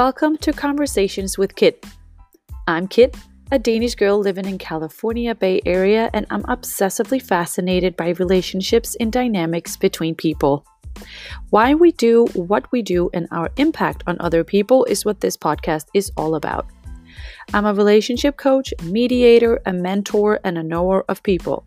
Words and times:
Welcome 0.00 0.38
to 0.38 0.54
Conversations 0.54 1.36
with 1.36 1.54
Kit. 1.56 1.84
I'm 2.66 2.88
Kit, 2.88 3.14
a 3.52 3.58
Danish 3.58 3.96
girl 3.96 4.18
living 4.18 4.46
in 4.46 4.56
California 4.56 5.34
Bay 5.34 5.60
Area, 5.66 6.08
and 6.14 6.24
I'm 6.30 6.42
obsessively 6.44 7.20
fascinated 7.20 7.98
by 7.98 8.14
relationships 8.18 8.96
and 8.98 9.12
dynamics 9.12 9.76
between 9.76 10.14
people. 10.14 10.64
Why 11.50 11.74
we 11.74 11.92
do 11.92 12.24
what 12.32 12.72
we 12.72 12.80
do 12.80 13.10
and 13.12 13.28
our 13.30 13.50
impact 13.58 14.02
on 14.06 14.16
other 14.20 14.42
people 14.42 14.86
is 14.86 15.04
what 15.04 15.20
this 15.20 15.36
podcast 15.36 15.84
is 15.92 16.10
all 16.16 16.34
about. 16.34 16.66
I'm 17.52 17.66
a 17.66 17.74
relationship 17.74 18.38
coach, 18.38 18.72
mediator, 18.82 19.60
a 19.66 19.72
mentor, 19.74 20.40
and 20.44 20.56
a 20.56 20.62
knower 20.62 21.04
of 21.10 21.22
people. 21.22 21.66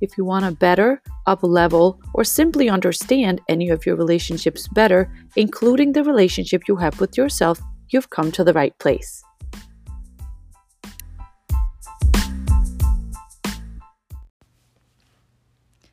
If 0.00 0.16
you 0.16 0.24
want 0.24 0.44
to 0.44 0.52
better, 0.52 1.02
up 1.26 1.42
level, 1.42 2.00
or 2.14 2.24
simply 2.24 2.68
understand 2.68 3.40
any 3.48 3.68
of 3.68 3.86
your 3.86 3.96
relationships 3.96 4.68
better, 4.68 5.12
including 5.36 5.92
the 5.92 6.04
relationship 6.04 6.62
you 6.68 6.76
have 6.76 7.00
with 7.00 7.16
yourself, 7.16 7.60
you've 7.90 8.10
come 8.10 8.32
to 8.32 8.44
the 8.44 8.52
right 8.52 8.76
place. 8.78 9.22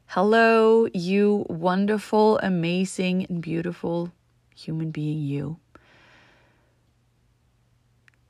Hello, 0.08 0.88
you 0.94 1.46
wonderful, 1.48 2.40
amazing, 2.40 3.28
and 3.30 3.40
beautiful 3.40 4.12
human 4.56 4.90
being, 4.90 5.20
you. 5.20 5.60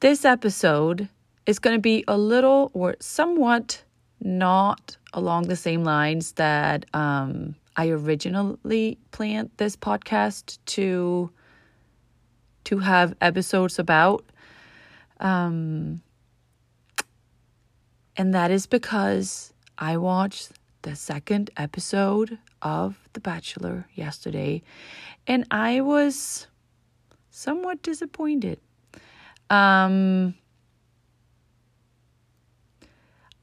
This 0.02 0.26
episode 0.26 1.08
is 1.46 1.60
going 1.60 1.78
to 1.78 1.82
be 1.82 2.04
a 2.08 2.18
little 2.18 2.72
or 2.74 2.96
somewhat 3.00 3.84
not 4.20 4.97
along 5.14 5.48
the 5.48 5.56
same 5.56 5.84
lines 5.84 6.34
that 6.34 6.86
um, 6.94 7.56
I 7.76 7.90
originally 7.90 8.98
planned 9.12 9.52
this 9.58 9.76
podcast 9.76 10.58
to 10.68 11.32
to 12.66 12.80
have 12.80 13.16
episodes 13.22 13.80
about. 13.80 14.26
Um, 15.22 16.02
and 18.18 18.34
that 18.34 18.52
is 18.52 18.68
because 18.68 19.54
I 19.78 19.96
watched 19.96 20.52
the 20.82 20.96
second 20.96 21.50
episode 21.56 22.40
of 22.62 23.08
The 23.14 23.22
Bachelor 23.22 23.88
yesterday 23.94 24.64
and 25.28 25.46
I 25.50 25.80
was 25.82 26.48
somewhat 27.30 27.82
disappointed. 27.84 28.60
Um, 29.50 30.36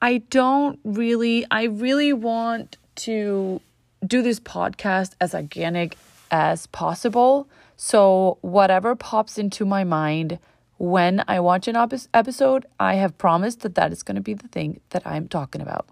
I 0.04 0.18
don't 0.18 0.78
really, 0.84 1.46
I 1.50 1.62
really 1.62 2.12
want 2.12 2.76
to 2.96 3.62
do 4.06 4.20
this 4.20 4.38
podcast 4.38 5.12
as 5.18 5.34
organic 5.34 5.96
as 6.30 6.66
possible. 6.66 7.48
So, 7.76 8.36
whatever 8.42 8.94
pops 8.96 9.38
into 9.38 9.64
my 9.64 9.82
mind 9.82 10.38
when 10.76 11.24
I 11.26 11.40
watch 11.40 11.68
an 11.68 11.76
episode, 12.12 12.66
I 12.78 12.96
have 12.96 13.16
promised 13.16 13.60
that 13.60 13.76
that 13.76 13.92
is 13.92 14.02
going 14.02 14.16
to 14.16 14.20
be 14.20 14.34
the 14.34 14.46
thing 14.48 14.82
that 14.90 15.06
I'm 15.06 15.26
talking 15.26 15.62
about. 15.62 15.86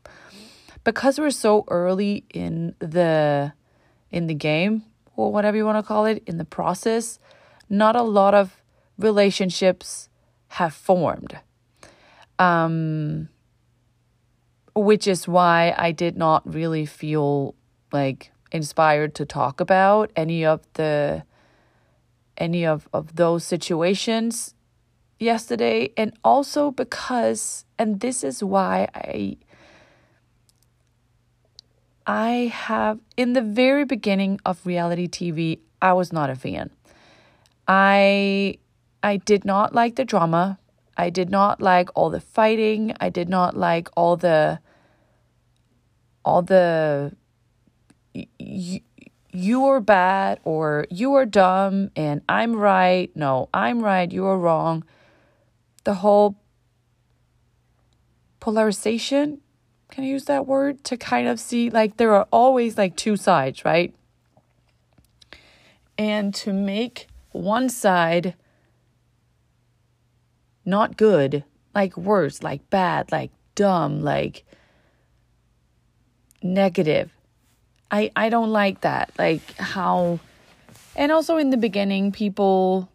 Because 0.84 1.18
we're 1.18 1.30
so 1.30 1.64
early 1.68 2.27
in 2.34 2.74
the 2.80 3.55
in 4.10 4.27
the 4.27 4.34
game 4.34 4.83
or 5.16 5.33
whatever 5.33 5.56
you 5.56 5.64
want 5.64 5.78
to 5.78 5.88
call 5.88 6.05
it, 6.05 6.22
in 6.27 6.36
the 6.36 6.44
process, 6.44 7.18
not 7.70 7.96
a 7.96 8.02
lot 8.02 8.34
of 8.34 8.62
relationships 8.98 10.10
have 10.48 10.74
formed. 10.74 11.40
Um 12.38 13.30
which 14.74 15.06
is 15.06 15.28
why 15.28 15.74
I 15.76 15.92
did 15.92 16.16
not 16.16 16.42
really 16.50 16.86
feel 16.86 17.54
like 17.92 18.32
inspired 18.50 19.14
to 19.16 19.26
talk 19.26 19.60
about 19.60 20.10
any 20.16 20.44
of 20.44 20.60
the 20.74 21.24
any 22.38 22.64
of, 22.64 22.88
of 22.92 23.16
those 23.16 23.44
situations 23.44 24.55
yesterday 25.18 25.90
and 25.96 26.16
also 26.24 26.70
because 26.70 27.64
and 27.78 28.00
this 28.00 28.24
is 28.24 28.42
why 28.42 28.88
I 28.94 29.36
I 32.06 32.50
have 32.52 32.98
in 33.16 33.32
the 33.32 33.42
very 33.42 33.84
beginning 33.84 34.40
of 34.44 34.66
reality 34.66 35.06
TV 35.06 35.61
I 35.80 35.92
was 35.92 36.12
not 36.12 36.30
a 36.30 36.34
fan. 36.34 36.70
I 37.68 38.58
I 39.02 39.16
did 39.18 39.44
not 39.44 39.74
like 39.74 39.96
the 39.96 40.05
drama 40.05 40.58
I 40.97 41.11
did 41.11 41.30
not 41.30 41.61
like 41.61 41.89
all 41.95 42.11
the 42.11 42.20
fighting. 42.20 42.95
I 43.01 43.08
did 43.08 43.29
not 43.29 43.57
like 43.57 43.89
all 43.97 44.17
the 44.17 44.61
all 46.25 46.42
the 46.42 47.17
you, 48.39 48.80
you 49.33 49.64
are 49.67 49.80
bad 49.80 50.39
or 50.45 50.86
you 50.91 51.14
are 51.14 51.27
dumb 51.27 51.91
and 51.97 52.23
I'm 52.29 52.55
right. 52.55 53.11
No, 53.17 53.48
I'm 53.55 53.83
right, 53.83 54.11
you 54.11 54.27
are 54.27 54.39
wrong. 54.39 54.85
The 55.85 55.95
whole 55.95 56.36
polarization, 58.41 59.41
can 59.91 60.05
I 60.05 60.09
use 60.09 60.27
that 60.27 60.47
word? 60.47 60.85
To 60.85 60.97
kind 60.97 61.29
of 61.29 61.41
see 61.41 61.70
like 61.70 61.97
there 61.97 62.14
are 62.14 62.29
always 62.30 62.77
like 62.77 62.97
two 62.97 63.17
sides, 63.17 63.64
right? 63.64 63.95
And 65.97 66.35
to 66.36 66.53
make 66.53 67.09
one 67.30 67.69
side 67.69 68.35
not 70.64 70.96
good, 70.96 71.45
like 71.74 71.96
worse, 71.96 72.42
like 72.42 72.68
bad, 72.70 73.12
like 73.12 73.30
dumb, 73.55 74.02
like 74.02 74.45
negative. 76.42 77.11
I 77.90 78.11
I 78.17 78.28
don't 78.28 78.50
like 78.50 78.80
that. 78.83 79.12
Like 79.18 79.56
how 79.56 80.20
and 80.96 81.12
also 81.12 81.36
in 81.36 81.50
the 81.50 81.56
beginning 81.56 82.12
people 82.12 82.90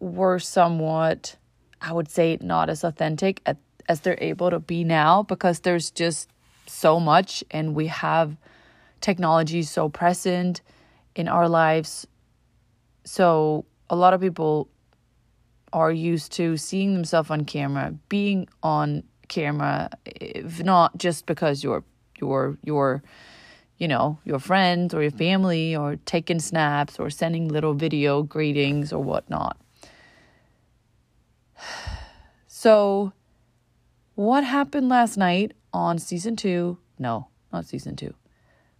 were 0.00 0.38
somewhat 0.38 1.36
I 1.80 1.92
would 1.92 2.10
say 2.10 2.38
not 2.40 2.70
as 2.70 2.82
authentic 2.82 3.42
as, 3.44 3.56
as 3.88 4.00
they're 4.00 4.18
able 4.20 4.50
to 4.50 4.58
be 4.58 4.84
now 4.84 5.22
because 5.22 5.60
there's 5.60 5.90
just 5.90 6.30
so 6.66 6.98
much 6.98 7.44
and 7.50 7.74
we 7.74 7.88
have 7.88 8.36
technology 9.02 9.62
so 9.62 9.90
present 9.90 10.62
in 11.14 11.28
our 11.28 11.46
lives. 11.46 12.06
So 13.04 13.66
a 13.90 13.96
lot 13.96 14.14
of 14.14 14.20
people 14.22 14.68
are 15.74 15.92
used 15.92 16.32
to 16.32 16.56
seeing 16.56 16.94
themselves 16.94 17.30
on 17.30 17.44
camera, 17.44 17.92
being 18.08 18.48
on 18.62 19.02
camera, 19.28 19.90
if 20.06 20.62
not 20.62 20.96
just 20.96 21.26
because 21.26 21.62
you're 21.62 21.84
your 22.18 22.56
your 22.62 23.02
you 23.76 23.88
know 23.88 24.18
your 24.24 24.38
friends 24.38 24.94
or 24.94 25.02
your 25.02 25.10
family 25.10 25.74
or 25.74 25.96
taking 26.06 26.38
snaps 26.38 26.98
or 26.98 27.10
sending 27.10 27.48
little 27.48 27.74
video 27.74 28.22
greetings 28.22 28.92
or 28.92 29.02
whatnot. 29.02 29.58
So, 32.46 33.12
what 34.14 34.42
happened 34.42 34.88
last 34.88 35.18
night 35.18 35.52
on 35.74 35.98
season 35.98 36.34
two? 36.34 36.78
No, 36.98 37.28
not 37.52 37.66
season 37.66 37.94
two. 37.94 38.14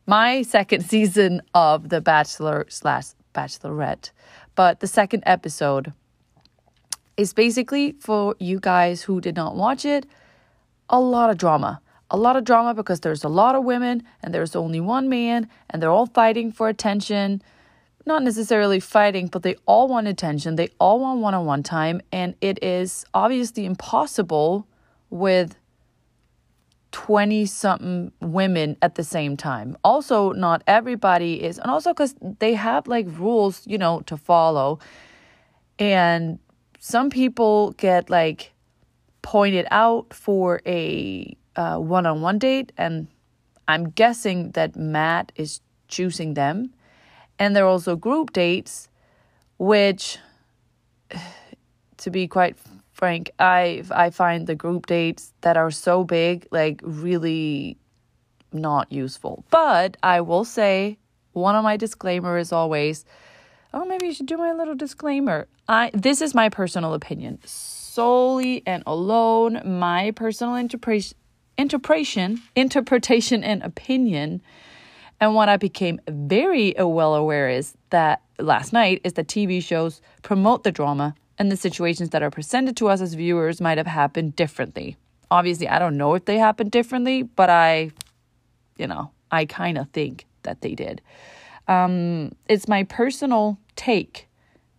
My 0.06 0.41
second 0.56 0.84
season 0.87 1.43
of 1.53 1.91
The 1.91 2.00
Bachelor 2.00 2.65
slash 2.71 3.09
Bachelorette, 3.34 4.11
but 4.55 4.81
the 4.81 4.87
second 4.87 5.22
episode 5.26 5.93
is 7.16 7.32
basically 7.32 7.92
for 8.00 8.34
you 8.38 8.58
guys 8.60 9.02
who 9.02 9.20
did 9.20 9.36
not 9.36 9.54
watch 9.56 9.84
it, 9.84 10.06
a 10.88 11.00
lot 11.00 11.30
of 11.30 11.38
drama. 11.38 11.80
A 12.10 12.16
lot 12.16 12.36
of 12.36 12.44
drama 12.44 12.75
because 12.75 13.00
there's 13.00 13.25
a 13.25 13.28
lot 13.28 13.54
of 13.54 13.64
women 13.64 14.02
and 14.22 14.34
there's 14.34 14.54
only 14.54 14.80
one 14.80 15.08
man 15.08 15.48
and 15.70 15.82
they're 15.82 15.91
all 15.91 16.06
fighting 16.06 16.52
for 16.52 16.69
attention. 16.69 17.42
Not 18.06 18.22
necessarily 18.22 18.80
fighting, 18.80 19.28
but 19.28 19.42
they 19.42 19.56
all 19.66 19.88
want 19.88 20.06
attention. 20.06 20.56
They 20.56 20.69
all 20.78 21.00
want 21.00 21.20
one 21.20 21.34
on 21.34 21.47
one 21.47 21.62
time. 21.62 22.02
And 22.12 22.34
it 22.41 22.62
is 22.62 23.06
obviously 23.14 23.64
impossible 23.64 24.66
with 25.08 25.56
20 26.94 27.46
something 27.46 28.12
women 28.20 28.76
at 28.81 28.94
the 28.94 29.02
same 29.02 29.36
time. 29.36 29.76
Also, 29.82 30.31
not 30.32 30.62
everybody 30.69 31.43
is, 31.43 31.58
and 31.58 31.69
also 31.69 31.93
because 31.93 32.14
they 32.38 32.55
have 32.55 32.87
like 32.87 33.06
rules, 33.19 33.66
you 33.66 33.78
know, 33.78 34.00
to 34.02 34.16
follow. 34.16 34.78
And 35.78 36.38
some 36.86 37.08
people 37.08 37.70
get 37.78 38.10
like 38.10 38.52
pointed 39.22 39.66
out 39.70 40.12
for 40.12 40.60
a 40.66 41.34
uh, 41.56 41.78
one-on-one 41.78 42.38
date 42.38 42.72
and 42.76 43.08
i'm 43.66 43.88
guessing 43.88 44.50
that 44.50 44.76
matt 44.76 45.32
is 45.34 45.62
choosing 45.88 46.34
them. 46.34 46.75
And 47.38 47.56
there 47.56 47.64
are 47.64 47.69
also 47.69 47.96
group 47.96 48.34
dates 48.34 48.88
which 49.56 50.19
to 51.96 52.10
be 52.10 52.28
quite 52.28 52.58
frank 52.92 53.30
i 53.38 53.82
i 53.90 54.10
find 54.10 54.46
the 54.46 54.54
group 54.54 54.84
dates 54.84 55.32
that 55.40 55.56
are 55.56 55.70
so 55.70 56.04
big 56.04 56.46
like 56.50 56.82
really 56.84 57.78
not 58.52 58.92
useful. 58.92 59.42
But 59.48 59.96
i 60.02 60.20
will 60.20 60.44
say 60.44 60.98
one 61.32 61.56
of 61.56 61.64
my 61.64 61.78
disclaimer 61.78 62.37
is 62.37 62.52
always 62.52 63.06
oh, 63.75 63.85
maybe 63.85 64.06
you 64.06 64.15
should 64.15 64.26
do 64.26 64.38
my 64.38 64.53
little 64.53 64.75
disclaimer. 64.75 65.47
I 65.69 65.91
this 65.93 66.23
is 66.23 66.35
my 66.35 66.49
personal 66.49 66.94
opinion, 66.94 67.41
solely 67.44 68.62
and 68.67 68.82
alone 68.87 69.61
my 69.65 70.12
personal 70.12 70.55
interpretation, 70.55 71.19
interpretation, 71.59 72.43
interpretation 72.55 73.44
and 73.44 73.62
opinion. 73.62 74.41
And 75.21 75.35
what 75.35 75.49
I 75.49 75.56
became 75.56 76.00
very 76.09 76.76
uh, 76.76 76.87
well 76.87 77.15
aware 77.15 77.49
is 77.49 77.75
that 77.91 78.23
last 78.38 78.73
night 78.73 79.00
is 79.05 79.15
that 79.15 79.29
TV 79.29 79.62
shows 79.62 80.00
promote 80.23 80.65
the 80.65 80.73
drama 80.73 81.15
and 81.38 81.50
the 81.50 81.56
situations 81.56 82.11
that 82.11 82.23
are 82.23 82.31
presented 82.31 82.76
to 82.79 82.88
us 82.88 83.00
as 83.00 83.15
viewers 83.15 83.61
might 83.61 83.79
have 83.79 83.87
happened 83.87 84.37
differently. 84.37 84.97
Obviously, 85.31 85.69
I 85.69 85.79
don't 85.79 85.97
know 85.97 86.15
if 86.15 86.26
they 86.26 86.38
happened 86.38 86.71
differently, 86.71 87.23
but 87.23 87.50
I, 87.50 87.91
you 88.76 88.87
know, 88.87 89.11
I 89.31 89.47
kind 89.47 89.79
of 89.79 89.88
think 89.91 90.26
that 90.43 90.61
they 90.61 90.75
did. 90.75 91.00
Um, 91.66 92.32
it's 92.49 92.69
my 92.69 92.84
personal 92.84 93.58
take 93.76 94.28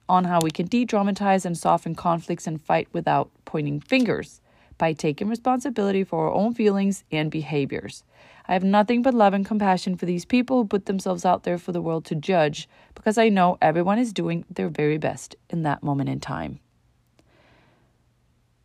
on 0.08 0.24
how 0.26 0.40
we 0.42 0.52
can 0.52 0.68
de 0.68 0.86
dramatize 0.86 1.46
and 1.46 1.58
soften 1.58 1.96
conflicts 1.96 2.48
and 2.48 2.62
fight 2.62 2.88
without 2.94 3.32
pointing 3.46 3.80
fingers 3.80 4.42
by 4.78 4.94
taking 4.94 5.30
responsibility 5.30 6.04
for 6.04 6.28
our 6.28 6.34
own 6.34 6.54
feelings 6.54 7.04
and 7.12 7.32
behaviors. 7.32 8.04
I 8.48 8.54
have 8.54 8.64
nothing 8.64 9.02
but 9.02 9.14
love 9.14 9.34
and 9.34 9.46
compassion 9.46 9.96
for 9.96 10.06
these 10.06 10.26
people 10.26 10.58
who 10.58 10.68
put 10.68 10.86
themselves 10.86 11.26
out 11.26 11.44
there 11.44 11.58
for 11.58 11.72
the 11.72 11.82
world 11.82 12.06
to 12.06 12.16
judge 12.16 12.70
because 12.94 13.18
I 13.18 13.30
know 13.30 13.58
everyone 13.62 13.98
is 13.98 14.14
doing 14.14 14.46
their 14.50 14.70
very 14.70 14.98
best 14.98 15.36
in 15.50 15.64
that 15.64 15.82
moment 15.82 16.10
in 16.10 16.20
time. 16.20 16.60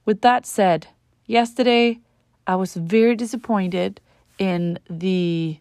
With 0.05 0.21
that 0.23 0.45
said, 0.45 0.89
yesterday 1.25 2.01
I 2.47 2.57
was 2.57 2.75
very 2.75 3.15
disappointed 3.15 4.01
in 4.39 4.79
the 4.89 5.59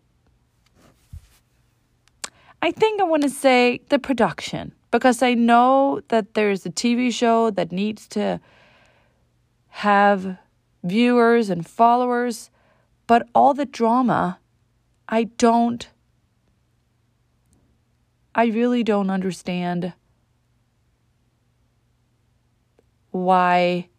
I 2.61 2.71
think 2.71 2.99
I 2.99 3.05
want 3.05 3.23
to 3.23 3.29
say 3.29 3.81
the 3.89 3.99
production 3.99 4.73
because 4.91 5.21
I 5.21 5.33
know 5.33 6.01
that 6.09 6.33
there's 6.33 6.65
a 6.65 6.69
TV 6.69 7.13
show 7.13 7.49
that 7.51 7.71
needs 7.71 8.07
to 8.09 8.41
have 9.69 10.37
viewers 10.83 11.49
and 11.49 11.65
followers, 11.65 12.49
but 13.07 13.27
all 13.33 13.53
the 13.53 13.65
drama, 13.65 14.39
I 15.07 15.25
don't, 15.25 15.87
I 18.35 18.45
really 18.45 18.83
don't 18.83 19.09
understand 19.09 19.93
why 23.11 23.89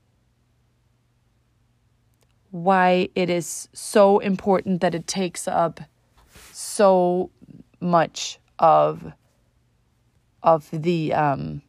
why 2.53 3.09
it 3.15 3.31
is 3.31 3.69
so 3.73 4.19
important 4.19 4.81
that 4.81 4.93
it 4.93 5.07
takes 5.07 5.47
up 5.47 5.81
so 6.53 7.31
much 7.81 8.41
of 8.61 9.13
of 10.43 10.69
the 10.71 11.13
um 11.13 11.63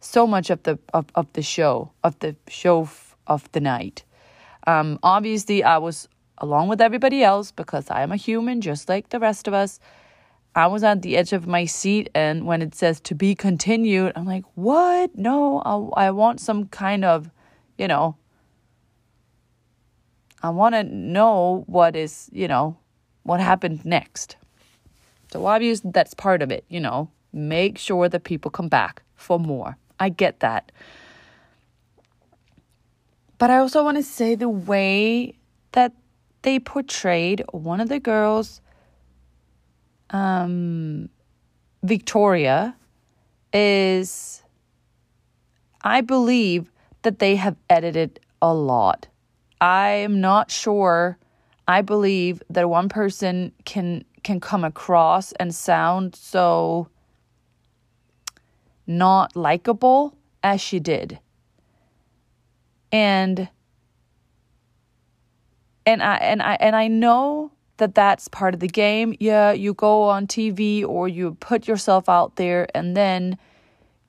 so 0.00 0.26
much 0.26 0.50
of 0.50 0.62
the 0.64 0.78
of, 0.92 1.06
of 1.14 1.32
the 1.32 1.42
show 1.42 1.92
of 2.04 2.18
the 2.18 2.36
show 2.48 2.82
f- 2.82 3.16
of 3.26 3.50
the 3.52 3.60
night. 3.60 4.04
Um 4.66 4.98
obviously 5.02 5.62
i 5.64 5.78
was 5.78 6.08
along 6.38 6.68
with 6.68 6.80
everybody 6.80 7.22
else 7.22 7.50
because 7.52 7.88
i 7.90 8.02
am 8.02 8.12
a 8.12 8.16
human 8.16 8.60
just 8.60 8.88
like 8.88 9.08
the 9.08 9.20
rest 9.20 9.48
of 9.48 9.54
us. 9.54 9.80
I 10.54 10.68
was 10.68 10.82
at 10.84 11.02
the 11.02 11.18
edge 11.18 11.34
of 11.34 11.46
my 11.46 11.66
seat 11.66 12.08
and 12.14 12.46
when 12.46 12.62
it 12.62 12.74
says 12.74 12.98
to 13.00 13.14
be 13.14 13.34
continued 13.34 14.12
i'm 14.16 14.26
like 14.26 14.44
what? 14.54 15.16
No 15.16 15.62
i, 15.64 16.06
I 16.06 16.10
want 16.10 16.40
some 16.40 16.66
kind 16.66 17.04
of 17.04 17.30
you 17.78 17.88
know 17.88 18.16
i 20.42 20.50
want 20.50 20.74
to 20.74 20.82
know 20.82 21.64
what 21.66 21.94
is 21.94 22.28
you 22.32 22.48
know 22.48 22.76
what 23.22 23.40
happened 23.40 23.84
next 23.84 24.36
so 25.32 25.46
obviously 25.46 25.90
that's 25.92 26.14
part 26.14 26.42
of 26.42 26.50
it, 26.50 26.64
you 26.68 26.80
know. 26.80 27.10
Make 27.32 27.78
sure 27.78 28.08
that 28.08 28.24
people 28.24 28.50
come 28.50 28.68
back 28.68 29.02
for 29.14 29.38
more. 29.38 29.76
I 29.98 30.08
get 30.08 30.40
that. 30.40 30.72
But 33.38 33.50
I 33.50 33.58
also 33.58 33.84
want 33.84 33.96
to 33.98 34.02
say 34.02 34.34
the 34.34 34.48
way 34.48 35.34
that 35.72 35.92
they 36.42 36.58
portrayed 36.58 37.44
one 37.50 37.80
of 37.80 37.88
the 37.88 38.00
girls, 38.00 38.60
um, 40.10 41.08
Victoria, 41.82 42.76
is 43.52 44.42
I 45.82 46.00
believe 46.00 46.70
that 47.02 47.18
they 47.18 47.36
have 47.36 47.56
edited 47.68 48.20
a 48.40 48.54
lot. 48.54 49.08
I 49.60 49.88
am 49.90 50.20
not 50.20 50.50
sure. 50.50 51.18
I 51.68 51.82
believe 51.82 52.42
that 52.50 52.68
one 52.68 52.88
person 52.88 53.52
can 53.64 54.04
can 54.26 54.40
come 54.40 54.64
across 54.64 55.30
and 55.38 55.54
sound 55.54 56.16
so 56.16 56.88
not 58.84 59.36
likable 59.36 60.16
as 60.42 60.60
she 60.60 60.80
did. 60.80 61.20
And 62.90 63.48
and 65.86 66.02
I 66.02 66.16
and 66.16 66.42
I 66.42 66.54
and 66.58 66.74
I 66.74 66.88
know 66.88 67.52
that 67.76 67.94
that's 67.94 68.26
part 68.26 68.52
of 68.52 68.58
the 68.58 68.66
game. 68.66 69.14
Yeah, 69.20 69.52
you 69.52 69.74
go 69.74 70.02
on 70.02 70.26
TV 70.26 70.84
or 70.84 71.06
you 71.06 71.36
put 71.38 71.68
yourself 71.68 72.08
out 72.08 72.34
there 72.34 72.66
and 72.74 72.96
then 72.96 73.38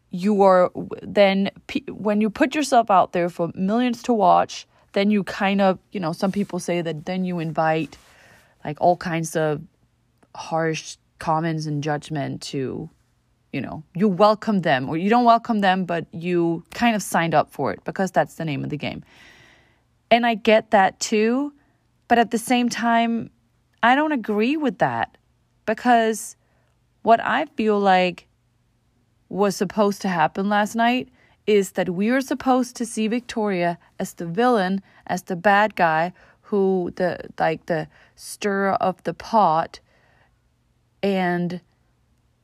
you 0.10 0.42
are 0.42 0.72
then 1.04 1.52
when 1.90 2.22
you 2.22 2.32
put 2.32 2.56
yourself 2.56 2.90
out 2.90 3.14
there 3.14 3.30
for 3.30 3.52
millions 3.54 4.02
to 4.04 4.14
watch, 4.14 4.66
then 4.94 5.12
you 5.12 5.24
kind 5.24 5.62
of, 5.62 5.78
you 5.92 6.00
know, 6.00 6.12
some 6.12 6.32
people 6.32 6.58
say 6.58 6.82
that 6.82 7.06
then 7.06 7.24
you 7.24 7.38
invite 7.38 8.00
like 8.66 8.82
all 8.82 8.98
kinds 8.98 9.36
of 9.36 9.62
harsh 10.38 10.98
comments 11.18 11.66
and 11.66 11.84
judgment 11.84 12.42
to 12.44 12.88
you 13.52 13.60
know 13.60 13.84
you 13.96 14.08
welcome 14.08 14.62
them 14.62 14.88
or 14.88 14.96
you 14.96 15.10
don't 15.10 15.26
welcome 15.26 15.62
them 15.62 15.84
but 15.84 16.06
you 16.14 16.64
kind 16.76 16.96
of 16.96 17.02
signed 17.02 17.34
up 17.34 17.52
for 17.52 17.72
it 17.74 17.84
because 17.86 18.12
that's 18.12 18.36
the 18.36 18.46
name 18.46 18.64
of 18.64 18.70
the 18.70 18.78
game. 18.78 19.04
And 20.12 20.26
i 20.26 20.36
get 20.36 20.72
that 20.72 21.00
too 21.00 21.54
but 22.08 22.20
at 22.20 22.32
the 22.32 22.38
same 22.38 22.70
time 22.70 23.32
i 23.82 23.96
don't 23.96 24.12
agree 24.12 24.56
with 24.56 24.78
that 24.78 25.18
because 25.66 26.36
what 27.02 27.20
i 27.22 27.46
feel 27.58 27.80
like 27.80 28.28
was 29.30 29.56
supposed 29.56 30.02
to 30.04 30.08
happen 30.08 30.48
last 30.50 30.76
night 30.76 31.10
is 31.48 31.72
that 31.72 31.90
we 31.90 32.12
were 32.12 32.22
supposed 32.22 32.76
to 32.76 32.86
see 32.86 33.08
victoria 33.08 33.78
as 34.00 34.14
the 34.14 34.26
villain 34.26 34.82
as 35.08 35.24
the 35.24 35.36
bad 35.36 35.76
guy 35.76 36.14
who 36.42 36.94
the 36.96 37.20
like 37.38 37.66
the 37.66 37.88
stir 38.16 38.70
of 38.74 39.04
the 39.04 39.14
pot 39.14 39.80
and 41.04 41.62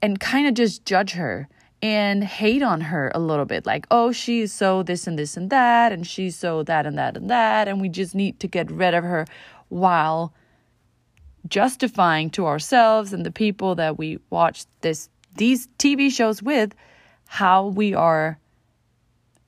and 0.01 0.19
kind 0.19 0.47
of 0.47 0.53
just 0.53 0.85
judge 0.85 1.11
her 1.11 1.47
and 1.81 2.23
hate 2.23 2.63
on 2.63 2.81
her 2.81 3.11
a 3.13 3.19
little 3.19 3.45
bit 3.45 3.65
like 3.65 3.85
oh 3.91 4.11
she's 4.11 4.53
so 4.53 4.83
this 4.83 5.07
and 5.07 5.19
this 5.19 5.35
and 5.35 5.49
that 5.49 5.91
and 5.91 6.07
she's 6.07 6.35
so 6.35 6.63
that 6.63 6.85
and 6.85 6.97
that 6.97 7.17
and 7.17 7.29
that 7.29 7.67
and 7.67 7.81
we 7.81 7.89
just 7.89 8.15
need 8.15 8.39
to 8.39 8.47
get 8.47 8.71
rid 8.71 8.93
of 8.93 9.03
her 9.03 9.25
while 9.69 10.33
justifying 11.47 12.29
to 12.29 12.45
ourselves 12.45 13.11
and 13.11 13.25
the 13.25 13.31
people 13.31 13.75
that 13.75 13.97
we 13.97 14.17
watch 14.29 14.65
this 14.81 15.09
these 15.35 15.67
TV 15.77 16.11
shows 16.11 16.41
with 16.41 16.73
how 17.27 17.67
we 17.67 17.93
are 17.93 18.37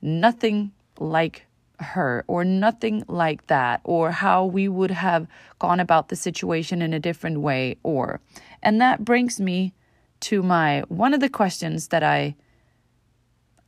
nothing 0.01 0.71
like 0.99 1.45
her 1.79 2.23
or 2.27 2.43
nothing 2.43 3.03
like 3.07 3.47
that 3.47 3.81
or 3.83 4.11
how 4.11 4.45
we 4.45 4.67
would 4.67 4.91
have 4.91 5.27
gone 5.59 5.79
about 5.79 6.09
the 6.09 6.15
situation 6.15 6.81
in 6.81 6.93
a 6.93 6.99
different 6.99 7.41
way 7.41 7.77
or 7.83 8.19
and 8.63 8.81
that 8.81 9.05
brings 9.05 9.39
me 9.39 9.73
to 10.19 10.41
my 10.41 10.81
one 10.87 11.13
of 11.13 11.19
the 11.19 11.29
questions 11.29 11.89
that 11.89 12.03
I 12.03 12.35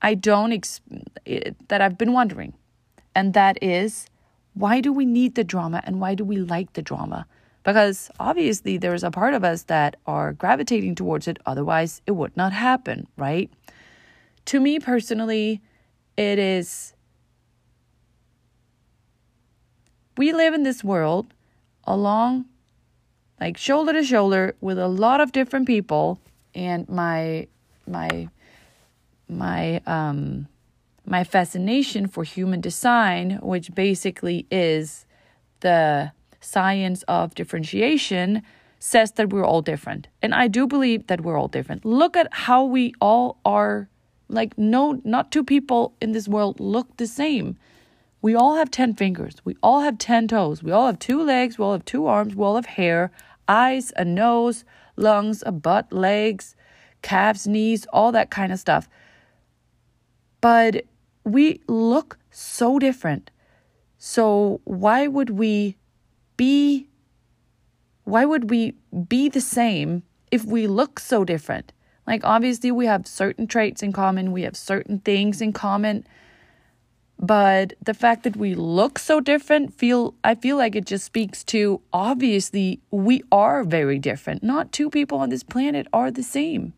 I 0.02 0.14
don't 0.14 0.54
ex- 0.54 0.82
that 1.68 1.82
I've 1.82 1.98
been 1.98 2.14
wondering. 2.14 2.54
And 3.16 3.34
that 3.34 3.58
is 3.62 4.08
why 4.54 4.82
do 4.82 4.92
we 4.92 5.06
need 5.06 5.36
the 5.36 5.44
drama 5.44 5.82
and 5.86 6.00
why 6.00 6.16
do 6.16 6.24
we 6.24 6.38
like 6.38 6.74
the 6.74 6.82
drama? 6.82 7.26
Because 7.64 8.10
obviously 8.20 8.78
there's 8.78 9.04
a 9.04 9.12
part 9.12 9.34
of 9.34 9.44
us 9.44 9.64
that 9.64 9.98
are 10.06 10.34
gravitating 10.34 10.96
towards 10.96 11.28
it 11.28 11.38
otherwise 11.46 12.02
it 12.06 12.12
would 12.12 12.36
not 12.38 12.54
happen, 12.54 13.08
right? 13.18 13.52
To 14.46 14.60
me 14.60 14.80
personally, 14.80 15.62
it 16.16 16.40
is 16.40 16.94
we 20.18 20.34
live 20.34 20.54
in 20.54 20.64
this 20.64 20.84
world 20.84 21.34
along 21.86 22.46
like 23.40 23.58
shoulder 23.58 23.94
to 23.94 24.04
shoulder 24.04 24.56
with 24.62 24.80
a 24.80 24.88
lot 24.88 25.22
of 25.22 25.32
different 25.32 25.68
people. 25.68 26.20
And 26.56 26.90
my 26.90 27.48
my 27.86 28.30
my 29.30 29.82
um 29.86 30.48
my 31.06 31.24
fascination 31.24 32.08
for 32.08 32.24
human 32.24 32.60
design 32.60 33.40
which 33.42 33.74
basically 33.74 34.46
is 34.52 35.06
the 35.62 36.12
science 36.42 37.04
of 37.08 37.36
differentiation 37.36 38.42
says 38.80 39.12
that 39.14 39.30
we're 39.30 39.46
all 39.46 39.62
different. 39.62 40.08
And 40.22 40.34
i 40.34 40.48
do 40.48 40.68
believe 40.68 41.08
that 41.08 41.22
we're 41.22 41.38
all 41.38 41.48
different. 41.48 41.86
Look 41.86 42.18
at 42.18 42.28
how 42.32 42.64
we 42.64 42.94
all 43.00 43.38
are 43.46 43.88
like 44.30 44.58
no 44.58 45.00
not 45.04 45.32
two 45.32 45.44
people 45.44 45.94
in 46.02 46.12
this 46.12 46.28
world 46.28 46.60
look 46.60 46.98
the 46.98 47.08
same 47.08 47.58
we 48.28 48.36
all 48.36 48.56
have 48.56 48.70
10 48.70 48.94
fingers 48.96 49.36
we 49.46 49.56
all 49.64 49.82
have 49.82 49.98
10 49.98 50.28
toes 50.28 50.62
we 50.62 50.72
all 50.72 50.88
have 50.88 51.00
two 51.00 51.22
legs 51.24 51.58
we 51.58 51.64
all 51.64 51.72
have 51.74 51.86
two 51.86 52.08
arms 52.08 52.36
we 52.36 52.44
all 52.44 52.56
have 52.56 52.66
hair 52.66 53.12
eyes, 53.48 53.94
a 53.96 54.06
nose, 54.06 54.66
lungs, 54.96 55.44
a 55.46 55.52
butt, 55.52 55.92
legs, 55.92 56.56
calves, 57.02 57.48
knees, 57.48 57.86
all 57.94 58.12
that 58.12 58.30
kind 58.30 58.52
of 58.52 58.60
stuff. 58.60 58.90
But 60.42 60.86
we 61.24 61.62
look 61.68 62.18
so 62.32 62.80
different. 62.80 63.32
So 63.98 64.62
why 64.64 65.08
would 65.08 65.32
we 65.32 65.78
be 66.36 66.88
why 68.04 68.24
would 68.24 68.50
we 68.50 68.74
be 69.10 69.28
the 69.28 69.42
same 69.42 70.04
if 70.32 70.46
we 70.46 70.66
look 70.66 70.98
so 70.98 71.26
different? 71.26 71.74
Like, 72.06 72.24
obviously, 72.24 72.72
we 72.72 72.86
have 72.86 73.06
certain 73.06 73.48
traits 73.48 73.84
in 73.84 73.92
common, 73.92 74.32
we 74.32 74.44
have 74.44 74.56
certain 74.56 75.00
things 75.00 75.42
in 75.42 75.52
common. 75.52 76.08
But 77.20 77.74
the 77.82 77.96
fact 77.96 78.24
that 78.24 78.36
we 78.36 78.54
look 78.54 79.00
so 79.00 79.20
different, 79.20 79.74
feel 79.74 80.14
I 80.24 80.36
feel 80.36 80.56
like 80.58 80.76
it 80.76 80.86
just 80.86 81.06
speaks 81.06 81.44
to 81.46 81.82
obviously 81.92 82.80
we 82.92 83.24
are 83.32 83.64
very 83.64 83.98
different. 83.98 84.44
Not 84.44 84.72
two 84.72 84.90
people 84.90 85.18
on 85.18 85.30
this 85.30 85.44
planet 85.44 85.88
are 85.92 86.12
the 86.12 86.24
same. 86.24 86.74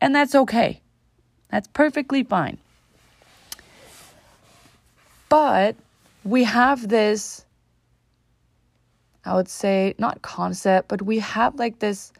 And 0.00 0.14
that's 0.14 0.34
okay. 0.34 0.80
That's 1.50 1.68
perfectly 1.68 2.24
fine. 2.24 2.58
But 5.28 5.76
we 6.24 6.44
have 6.44 6.88
this, 6.88 7.44
I 9.24 9.34
would 9.34 9.48
say, 9.48 9.94
not 9.98 10.22
concept, 10.22 10.88
but 10.88 11.02
we 11.02 11.20
have 11.20 11.54
like 11.56 11.78
this 11.78 12.12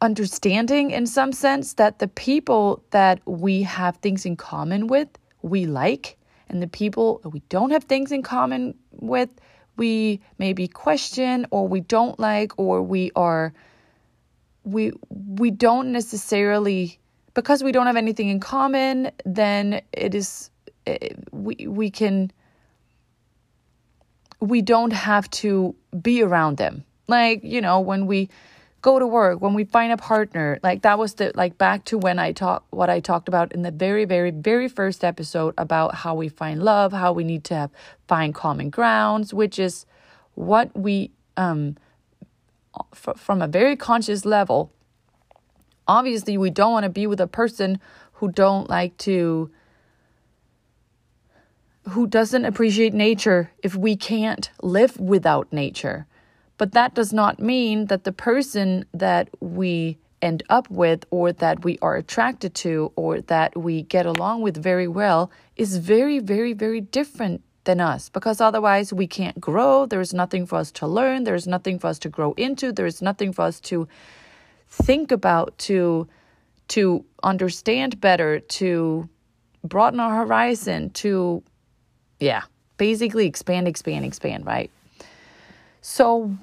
understanding 0.00 0.90
in 0.90 1.06
some 1.06 1.32
sense 1.32 1.74
that 1.74 1.98
the 1.98 2.08
people 2.08 2.82
that 2.90 3.20
we 3.26 3.62
have 3.62 3.96
things 3.96 4.24
in 4.24 4.36
common 4.36 4.86
with, 4.86 5.08
we 5.42 5.66
like, 5.66 6.16
and 6.48 6.62
the 6.62 6.66
people 6.66 7.20
we 7.24 7.40
don't 7.48 7.70
have 7.70 7.84
things 7.84 8.10
in 8.12 8.22
common 8.22 8.74
with, 8.92 9.30
we 9.76 10.20
maybe 10.38 10.68
question 10.68 11.46
or 11.50 11.66
we 11.66 11.80
don't 11.80 12.18
like 12.18 12.58
or 12.58 12.82
we 12.82 13.10
are 13.16 13.52
we 14.64 14.92
we 15.08 15.50
don't 15.50 15.90
necessarily 15.90 16.98
because 17.32 17.64
we 17.64 17.72
don't 17.72 17.86
have 17.86 17.96
anything 17.96 18.28
in 18.28 18.40
common 18.40 19.10
then 19.24 19.80
it 19.92 20.14
is 20.14 20.50
it, 20.86 21.16
we 21.32 21.66
we 21.66 21.90
can 21.90 22.30
we 24.40 24.62
don't 24.62 24.92
have 24.92 25.30
to 25.30 25.74
be 26.00 26.22
around 26.22 26.56
them. 26.56 26.84
Like 27.08 27.42
you 27.44 27.60
know 27.60 27.80
when 27.80 28.06
we 28.06 28.28
go 28.82 28.98
to 28.98 29.06
work 29.06 29.40
when 29.40 29.54
we 29.54 29.64
find 29.64 29.92
a 29.92 29.96
partner 29.96 30.58
like 30.62 30.82
that 30.82 30.98
was 30.98 31.14
the 31.14 31.32
like 31.34 31.58
back 31.58 31.84
to 31.84 31.98
when 31.98 32.18
i 32.18 32.32
talk 32.32 32.64
what 32.70 32.88
i 32.88 32.98
talked 32.98 33.28
about 33.28 33.52
in 33.52 33.62
the 33.62 33.70
very 33.70 34.04
very 34.04 34.30
very 34.30 34.68
first 34.68 35.04
episode 35.04 35.54
about 35.58 35.94
how 35.96 36.14
we 36.14 36.28
find 36.28 36.62
love 36.62 36.92
how 36.92 37.12
we 37.12 37.24
need 37.24 37.44
to 37.44 37.54
have, 37.54 37.70
find 38.08 38.34
common 38.34 38.70
grounds 38.70 39.34
which 39.34 39.58
is 39.58 39.84
what 40.34 40.74
we 40.76 41.10
um 41.36 41.76
f- 42.92 43.16
from 43.18 43.42
a 43.42 43.48
very 43.48 43.76
conscious 43.76 44.24
level 44.24 44.72
obviously 45.86 46.38
we 46.38 46.50
don't 46.50 46.72
want 46.72 46.84
to 46.84 46.90
be 46.90 47.06
with 47.06 47.20
a 47.20 47.26
person 47.26 47.78
who 48.14 48.30
don't 48.30 48.70
like 48.70 48.96
to 48.96 49.50
who 51.90 52.06
doesn't 52.06 52.44
appreciate 52.44 52.94
nature 52.94 53.50
if 53.62 53.74
we 53.74 53.96
can't 53.96 54.50
live 54.62 54.98
without 54.98 55.52
nature 55.52 56.06
but 56.60 56.72
that 56.72 56.94
does 56.94 57.10
not 57.10 57.40
mean 57.40 57.86
that 57.86 58.04
the 58.04 58.12
person 58.12 58.84
that 58.92 59.30
we 59.40 59.96
end 60.20 60.42
up 60.50 60.68
with 60.68 61.06
or 61.10 61.32
that 61.32 61.64
we 61.64 61.78
are 61.80 61.96
attracted 61.96 62.54
to 62.54 62.92
or 62.96 63.22
that 63.22 63.56
we 63.56 63.80
get 63.80 64.04
along 64.04 64.42
with 64.42 64.62
very 64.62 64.86
well 64.86 65.30
is 65.56 65.78
very 65.78 66.18
very 66.18 66.52
very 66.52 66.82
different 66.82 67.42
than 67.64 67.80
us. 67.80 68.10
Because 68.10 68.42
otherwise 68.42 68.92
we 68.92 69.06
can't 69.06 69.40
grow. 69.40 69.86
There's 69.86 70.12
nothing 70.12 70.44
for 70.44 70.56
us 70.56 70.70
to 70.72 70.86
learn. 70.86 71.24
There's 71.24 71.46
nothing 71.46 71.78
for 71.78 71.86
us 71.86 71.98
to 72.00 72.10
grow 72.10 72.34
into. 72.34 72.72
There's 72.72 73.00
nothing 73.00 73.32
for 73.32 73.42
us 73.42 73.58
to 73.60 73.88
think 74.68 75.10
about 75.10 75.56
to 75.70 76.08
to 76.76 77.06
understand 77.22 78.02
better, 78.02 78.40
to 78.60 79.08
broaden 79.64 79.98
our 79.98 80.14
horizon, 80.26 80.90
to 80.90 81.42
yeah, 82.18 82.42
basically 82.76 83.24
expand, 83.26 83.66
expand, 83.66 84.04
expand, 84.04 84.44
right? 84.44 84.70
So 85.80 86.36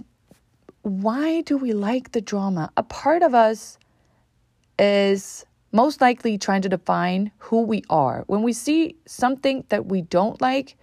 why 0.82 1.42
do 1.42 1.58
we 1.58 1.74
like 1.74 2.12
the 2.12 2.22
drama? 2.22 2.72
A 2.78 2.84
part 2.84 3.22
of 3.24 3.34
us 3.34 3.78
is 4.80 5.46
most 5.72 6.02
likely 6.02 6.38
trying 6.38 6.62
to 6.62 6.70
define 6.70 7.32
who 7.38 7.62
we 7.62 7.84
are. 7.90 8.24
When 8.28 8.42
we 8.42 8.54
see 8.54 8.96
something 9.06 9.66
that 9.70 9.86
we 9.86 10.02
don't 10.02 10.42
like, 10.42 10.76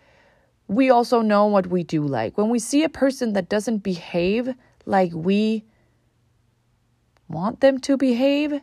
we 0.69 0.91
also 0.91 1.21
know 1.21 1.47
what 1.47 1.67
we 1.67 1.83
do 1.83 2.03
like. 2.03 2.37
When 2.39 2.49
we 2.49 2.59
see 2.59 2.85
a 2.85 2.89
person 2.89 3.33
that 3.33 3.49
doesn't 3.49 3.79
behave 3.79 4.55
like 4.87 5.13
we 5.15 5.65
want 7.29 7.61
them 7.61 7.79
to 7.81 7.97
behave, 7.97 8.61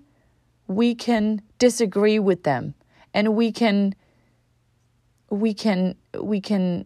we 0.68 0.96
can 0.96 1.42
disagree 1.60 2.20
with 2.20 2.44
them 2.44 2.76
and 3.14 3.36
we 3.36 3.52
can 3.52 3.94
we 5.30 5.54
can 5.54 5.96
we 6.20 6.42
can 6.42 6.86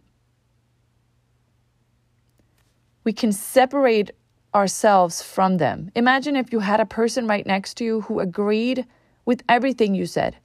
we 3.06 3.14
can 3.14 3.32
separate 3.32 4.12
ourselves 4.54 5.22
from 5.22 5.58
them. 5.58 5.92
Imagine 5.96 6.36
if 6.36 6.52
you 6.52 6.60
had 6.60 6.82
a 6.82 6.86
person 6.86 7.28
right 7.28 7.46
next 7.46 7.76
to 7.76 7.86
you 7.86 8.02
who 8.02 8.20
agreed 8.20 8.86
with 9.24 9.44
everything 9.48 9.96
you 9.96 10.06
said 10.06 10.36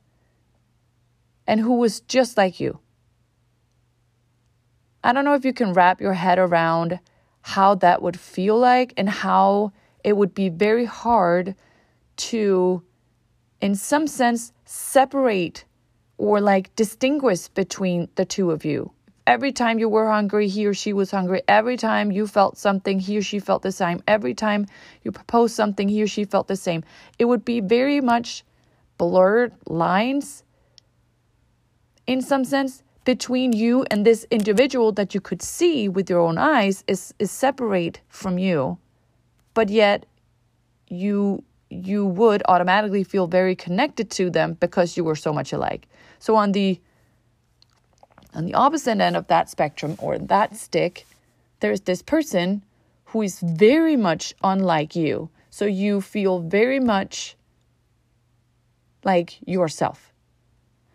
and 1.46 1.60
who 1.60 1.74
was 1.74 2.00
just 2.02 2.36
like 2.36 2.60
you. 2.60 2.78
I 5.02 5.12
don't 5.12 5.24
know 5.24 5.34
if 5.34 5.44
you 5.44 5.54
can 5.54 5.72
wrap 5.72 6.00
your 6.00 6.12
head 6.12 6.38
around 6.38 7.00
how 7.40 7.74
that 7.76 8.02
would 8.02 8.20
feel 8.20 8.58
like 8.58 8.92
and 8.96 9.08
how 9.08 9.72
it 10.04 10.16
would 10.16 10.34
be 10.34 10.50
very 10.50 10.84
hard 10.84 11.54
to, 12.16 12.82
in 13.62 13.74
some 13.74 14.06
sense, 14.06 14.52
separate 14.66 15.64
or 16.18 16.40
like 16.40 16.74
distinguish 16.76 17.48
between 17.48 18.08
the 18.16 18.26
two 18.26 18.50
of 18.50 18.64
you. 18.64 18.92
Every 19.30 19.52
time 19.52 19.78
you 19.78 19.88
were 19.88 20.10
hungry, 20.10 20.48
he 20.48 20.66
or 20.66 20.74
she 20.74 20.92
was 20.92 21.12
hungry. 21.12 21.42
Every 21.46 21.76
time 21.76 22.10
you 22.10 22.26
felt 22.26 22.58
something, 22.58 22.98
he 22.98 23.16
or 23.18 23.22
she 23.22 23.38
felt 23.38 23.62
the 23.62 23.70
same. 23.70 24.02
Every 24.08 24.34
time 24.34 24.66
you 25.04 25.12
proposed 25.12 25.54
something, 25.54 25.88
he 25.88 26.02
or 26.02 26.08
she 26.08 26.24
felt 26.24 26.48
the 26.48 26.56
same. 26.56 26.82
It 27.16 27.26
would 27.26 27.44
be 27.44 27.60
very 27.60 28.00
much 28.00 28.44
blurred 28.98 29.52
lines 29.68 30.42
in 32.08 32.20
some 32.22 32.44
sense 32.44 32.82
between 33.04 33.52
you 33.52 33.84
and 33.88 34.04
this 34.04 34.26
individual 34.32 34.90
that 34.98 35.14
you 35.14 35.20
could 35.20 35.42
see 35.42 35.88
with 35.88 36.10
your 36.10 36.18
own 36.18 36.36
eyes 36.36 36.82
is, 36.88 37.14
is 37.20 37.30
separate 37.30 38.00
from 38.08 38.36
you 38.36 38.78
but 39.54 39.68
yet 39.68 40.06
you 40.88 41.44
you 41.70 42.04
would 42.04 42.42
automatically 42.48 43.04
feel 43.04 43.28
very 43.28 43.54
connected 43.54 44.10
to 44.10 44.28
them 44.28 44.54
because 44.54 44.96
you 44.96 45.04
were 45.04 45.14
so 45.14 45.32
much 45.32 45.52
alike. 45.52 45.86
So 46.18 46.34
on 46.34 46.50
the 46.50 46.80
on 48.34 48.46
the 48.46 48.54
opposite 48.54 49.00
end 49.00 49.16
of 49.16 49.26
that 49.28 49.50
spectrum 49.50 49.96
or 49.98 50.18
that 50.18 50.56
stick, 50.56 51.06
there's 51.60 51.82
this 51.82 52.02
person 52.02 52.64
who 53.06 53.22
is 53.22 53.40
very 53.40 53.96
much 53.96 54.34
unlike 54.42 54.94
you. 54.94 55.30
So 55.50 55.64
you 55.64 56.00
feel 56.00 56.38
very 56.38 56.80
much 56.80 57.36
like 59.04 59.38
yourself. 59.46 60.12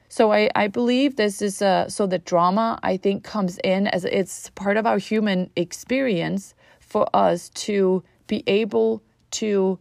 So 0.08 0.32
I, 0.32 0.50
I 0.56 0.68
believe 0.68 1.18
this 1.18 1.42
is 1.42 1.62
a, 1.62 1.88
so 1.89 2.08
the 2.08 2.20
drama 2.20 2.80
I 2.82 2.96
think 2.96 3.24
comes 3.24 3.58
in 3.63 3.88
as 3.88 4.06
it's 4.06 4.50
part 4.51 4.77
of 4.77 4.86
our 4.86 4.98
human 4.98 5.50
experience 5.58 6.54
for 6.80 7.06
us 7.13 7.50
to 7.50 8.01
be 8.27 8.44
able 8.48 9.04
to 9.32 9.77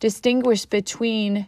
distinguish 0.00 0.66
between 0.66 1.46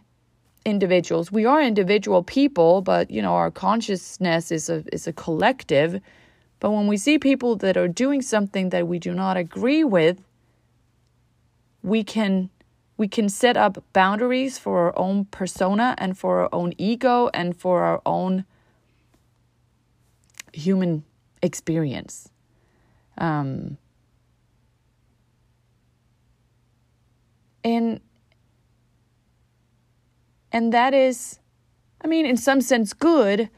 individuals. 0.65 1.31
We 1.31 1.45
are 1.45 1.61
individual 1.61 2.23
people, 2.23 2.81
but 2.81 3.09
you 3.09 3.21
know, 3.21 3.33
our 3.33 3.51
consciousness 3.51 4.51
is 4.51 4.69
a 4.69 4.83
is 4.93 5.07
a 5.07 5.13
collective. 5.13 6.01
But 6.59 6.71
when 6.71 6.87
we 6.87 6.97
see 6.97 7.17
people 7.17 7.55
that 7.57 7.75
are 7.75 7.87
doing 7.87 8.21
something 8.21 8.69
that 8.69 8.87
we 8.87 8.99
do 8.99 9.13
not 9.13 9.35
agree 9.35 9.83
with, 9.83 10.21
we 11.81 12.03
can 12.03 12.49
we 12.97 13.07
can 13.07 13.29
set 13.29 13.57
up 13.57 13.83
boundaries 13.93 14.59
for 14.59 14.79
our 14.79 14.99
own 14.99 15.25
persona 15.25 15.95
and 15.97 16.15
for 16.17 16.41
our 16.41 16.49
own 16.53 16.73
ego 16.77 17.31
and 17.33 17.57
for 17.59 17.81
our 17.81 18.01
own 18.05 18.45
human 20.53 21.03
experience. 21.41 22.29
Um, 23.17 23.77
and 27.63 27.99
and 30.51 30.73
that 30.73 30.93
is 30.93 31.39
i 32.03 32.07
mean 32.07 32.25
in 32.25 32.37
some 32.37 32.61
sense 32.61 32.93
good 32.93 33.49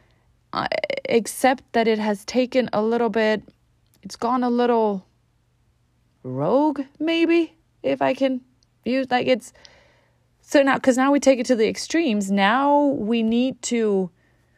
uh, 0.54 0.68
except 1.06 1.64
that 1.74 1.88
it 1.88 2.00
has 2.00 2.24
taken 2.26 2.70
a 2.74 2.82
little 2.82 3.10
bit 3.10 3.42
it's 4.02 4.16
gone 4.16 4.44
a 4.44 4.50
little 4.50 5.06
rogue 6.24 6.82
maybe 7.00 7.56
if 7.82 8.02
i 8.02 8.14
can 8.14 8.42
use 8.86 9.08
like 9.10 9.28
it's 9.28 9.54
so 10.42 10.62
now 10.62 10.76
because 10.76 10.98
now 10.98 11.12
we 11.12 11.20
take 11.20 11.40
it 11.40 11.46
to 11.46 11.56
the 11.56 11.68
extremes 11.68 12.32
now 12.32 12.86
we 12.86 13.24
need 13.24 13.62
to 13.62 14.10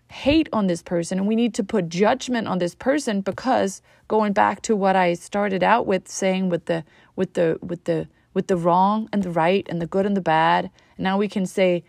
hate 0.10 0.48
on 0.54 0.68
this 0.68 0.84
person 0.84 1.18
and 1.18 1.27
we 1.27 1.36
need 1.36 1.54
to 1.54 1.63
put 1.63 1.89
judgment 1.89 2.48
on 2.48 2.60
this 2.60 2.75
person 2.75 3.22
because 3.22 3.82
going 4.08 4.34
back 4.34 4.62
to 4.62 4.75
what 4.75 4.96
i 4.96 5.13
started 5.13 5.63
out 5.63 5.88
with 5.88 6.08
saying 6.08 6.50
with 6.50 6.65
the 6.65 6.84
with 7.15 7.34
the 7.34 7.58
with 7.62 7.84
the 7.86 8.08
with 8.36 8.48
the 8.48 8.58
wrong 8.58 9.10
and 9.12 9.24
the 9.24 9.32
right 9.32 9.65
and 9.68 9.82
the 9.82 9.88
good 9.88 10.06
and 10.06 10.15
the 10.15 10.22
bad. 10.22 10.70
Now 11.00 11.18
we 11.18 11.27
can 11.27 11.48
say, 11.48 11.84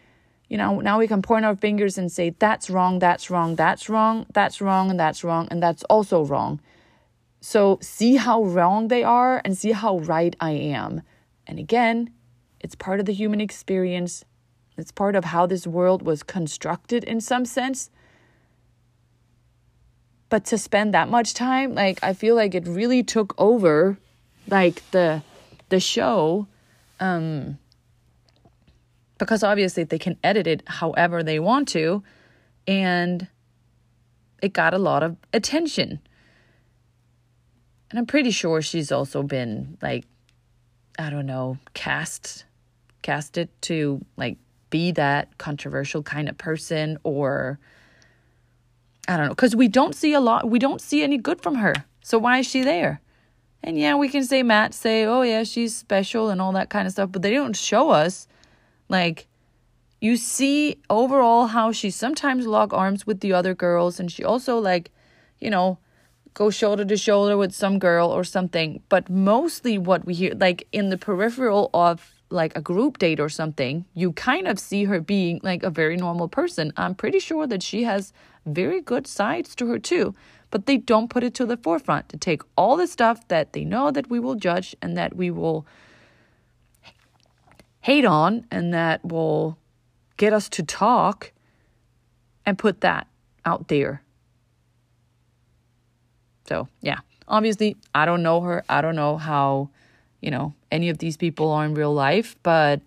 you 0.49 0.57
know, 0.57 0.81
now 0.81 0.99
we 0.99 1.09
can 1.09 1.23
point 1.23 1.45
our 1.45 1.57
fingers 1.57 1.99
and 1.99 2.11
say, 2.11 2.31
that's 2.31 2.71
wrong, 2.71 2.99
that's 2.99 3.31
wrong, 3.31 3.57
that's 3.57 3.88
wrong, 3.88 4.26
that's 4.33 4.61
wrong, 4.61 4.91
and 4.91 5.00
that's 5.00 5.25
wrong, 5.25 5.49
and 5.50 5.62
that's 5.62 5.83
also 5.85 6.25
wrong. 6.25 6.61
So 7.41 7.79
see 7.81 8.17
how 8.17 8.45
wrong 8.45 8.88
they 8.88 9.03
are 9.03 9.41
and 9.45 9.57
see 9.57 9.73
how 9.73 9.99
right 9.99 10.35
I 10.41 10.53
am. 10.53 11.03
And 11.47 11.59
again, 11.59 12.11
it's 12.61 12.75
part 12.75 13.00
of 13.00 13.07
the 13.07 13.12
human 13.12 13.41
experience. 13.41 14.25
It's 14.76 14.93
part 14.93 15.17
of 15.17 15.26
how 15.26 15.47
this 15.47 15.67
world 15.67 16.03
was 16.03 16.23
constructed 16.23 17.05
in 17.05 17.21
some 17.21 17.45
sense. 17.45 17.91
But 20.29 20.45
to 20.47 20.59
spend 20.59 20.93
that 20.95 21.09
much 21.09 21.35
time, 21.35 21.75
like 21.75 22.03
I 22.03 22.12
feel 22.12 22.35
like 22.35 22.55
it 22.55 22.67
really 22.67 23.03
took 23.03 23.35
over 23.38 23.97
like 24.49 24.83
the 24.91 25.23
the 25.69 25.81
show 25.81 26.47
um 27.00 27.59
because 29.18 29.42
obviously 29.42 29.85
they 29.85 29.99
can 29.99 30.16
edit 30.23 30.46
it 30.46 30.62
however 30.66 31.23
they 31.23 31.38
want 31.38 31.68
to 31.68 32.02
and 32.66 33.28
it 34.42 34.52
got 34.52 34.75
a 34.75 34.78
lot 34.78 35.02
of 35.02 35.16
attention. 35.32 36.00
And 37.90 37.99
I'm 37.99 38.06
pretty 38.06 38.30
sure 38.30 38.61
she's 38.61 38.92
also 38.92 39.23
been 39.23 39.78
like 39.80 40.04
I 40.99 41.11
don't 41.11 41.26
know, 41.26 41.58
cast 41.75 42.44
cast 43.02 43.38
it 43.38 43.50
to 43.62 44.04
like 44.16 44.38
be 44.70 44.90
that 44.92 45.38
controversial 45.38 46.02
kind 46.02 46.28
of 46.28 46.37
person 46.37 46.99
or 47.04 47.58
I 49.08 49.16
don't 49.16 49.28
know, 49.28 49.35
cuz 49.35 49.54
we 49.54 49.68
don't 49.68 49.94
see 49.94 50.12
a 50.12 50.20
lot 50.20 50.50
we 50.50 50.58
don't 50.58 50.80
see 50.80 51.02
any 51.02 51.18
good 51.18 51.40
from 51.40 51.56
her. 51.56 51.75
So 52.02 52.18
why 52.18 52.38
is 52.38 52.46
she 52.46 52.62
there? 52.62 53.00
And 53.62 53.78
yeah, 53.78 53.96
we 53.96 54.08
can 54.08 54.23
say 54.23 54.42
Matt 54.42 54.75
say, 54.75 55.04
"Oh 55.04 55.23
yeah, 55.23 55.42
she's 55.42 55.75
special 55.75 56.30
and 56.30 56.40
all 56.40 56.52
that 56.52 56.70
kind 56.70 56.87
of 56.87 56.92
stuff," 56.92 57.11
but 57.11 57.23
they 57.23 57.32
don't 57.32 57.56
show 57.56 57.90
us 57.90 58.28
like 58.88 59.26
you 60.00 60.16
see 60.16 60.78
overall 60.90 61.47
how 61.49 61.73
she 61.73 61.90
sometimes 61.90 62.47
lock 62.47 62.73
arms 62.73 63.07
with 63.07 63.21
the 63.21 63.33
other 63.33 63.55
girls 63.55 63.99
and 63.99 64.11
she 64.12 64.23
also 64.23 64.59
like, 64.59 64.90
you 65.38 65.50
know, 65.50 65.78
go 66.35 66.50
shoulder 66.50 66.85
to 66.85 66.97
shoulder 66.97 67.37
with 67.37 67.52
some 67.55 67.78
girl 67.78 68.09
or 68.09 68.23
something. 68.23 68.83
But 68.88 69.09
mostly 69.09 69.78
what 69.78 70.05
we 70.05 70.14
hear 70.14 70.35
like 70.35 70.69
in 70.71 70.90
the 70.90 70.99
peripheral 70.99 71.71
of 71.73 72.12
like 72.28 72.57
a 72.57 72.61
group 72.61 72.99
date 72.99 73.21
or 73.21 73.28
something, 73.28 73.85
you 73.95 74.12
kind 74.12 74.47
of 74.47 74.59
see 74.59 74.85
her 74.85 75.00
being 75.00 75.40
like 75.43 75.62
a 75.62 75.71
very 75.71 75.97
normal 75.97 76.28
person. 76.28 76.73
I'm 76.76 76.95
pretty 76.95 77.21
sure 77.21 77.47
that 77.47 77.62
she 77.62 77.85
has 77.85 78.12
very 78.45 78.81
good 78.81 79.07
sides 79.07 79.55
to 79.57 79.66
her 79.69 79.78
too, 79.78 80.14
but 80.50 80.66
they 80.66 80.76
don't 80.76 81.09
put 81.09 81.25
it 81.25 81.35
to 81.35 81.47
the 81.47 81.57
forefront 81.57 82.09
to 82.11 82.16
take 82.16 82.43
all 82.57 82.76
the 82.76 82.87
stuff 82.87 83.26
that 83.28 83.52
they 83.52 83.64
know 83.64 83.90
that 83.90 84.11
we 84.11 84.21
will 84.21 84.35
judge 84.35 84.76
and 84.83 84.97
that 84.97 85.16
we 85.16 85.31
will 85.31 85.66
hate 87.87 88.05
on 88.05 88.45
and 88.50 88.75
that 88.75 89.05
will 89.05 89.57
get 90.16 90.33
us 90.33 90.49
to 90.49 90.61
talk 90.61 91.31
and 92.45 92.59
put 92.59 92.81
that 92.81 93.07
out 93.45 93.69
there. 93.69 94.02
So, 96.49 96.66
yeah, 96.81 96.99
obviously, 97.28 97.76
I 97.95 98.05
don't 98.05 98.25
know 98.25 98.40
her. 98.40 98.64
I 98.69 98.81
don't 98.81 98.97
know 98.97 99.19
how, 99.19 99.71
you 100.21 100.33
know, 100.33 100.52
any 100.73 100.88
of 100.88 100.99
these 100.99 101.16
people 101.16 101.52
are 101.52 101.64
in 101.64 101.75
real 101.75 101.95
life, 101.95 102.35
but 102.43 102.81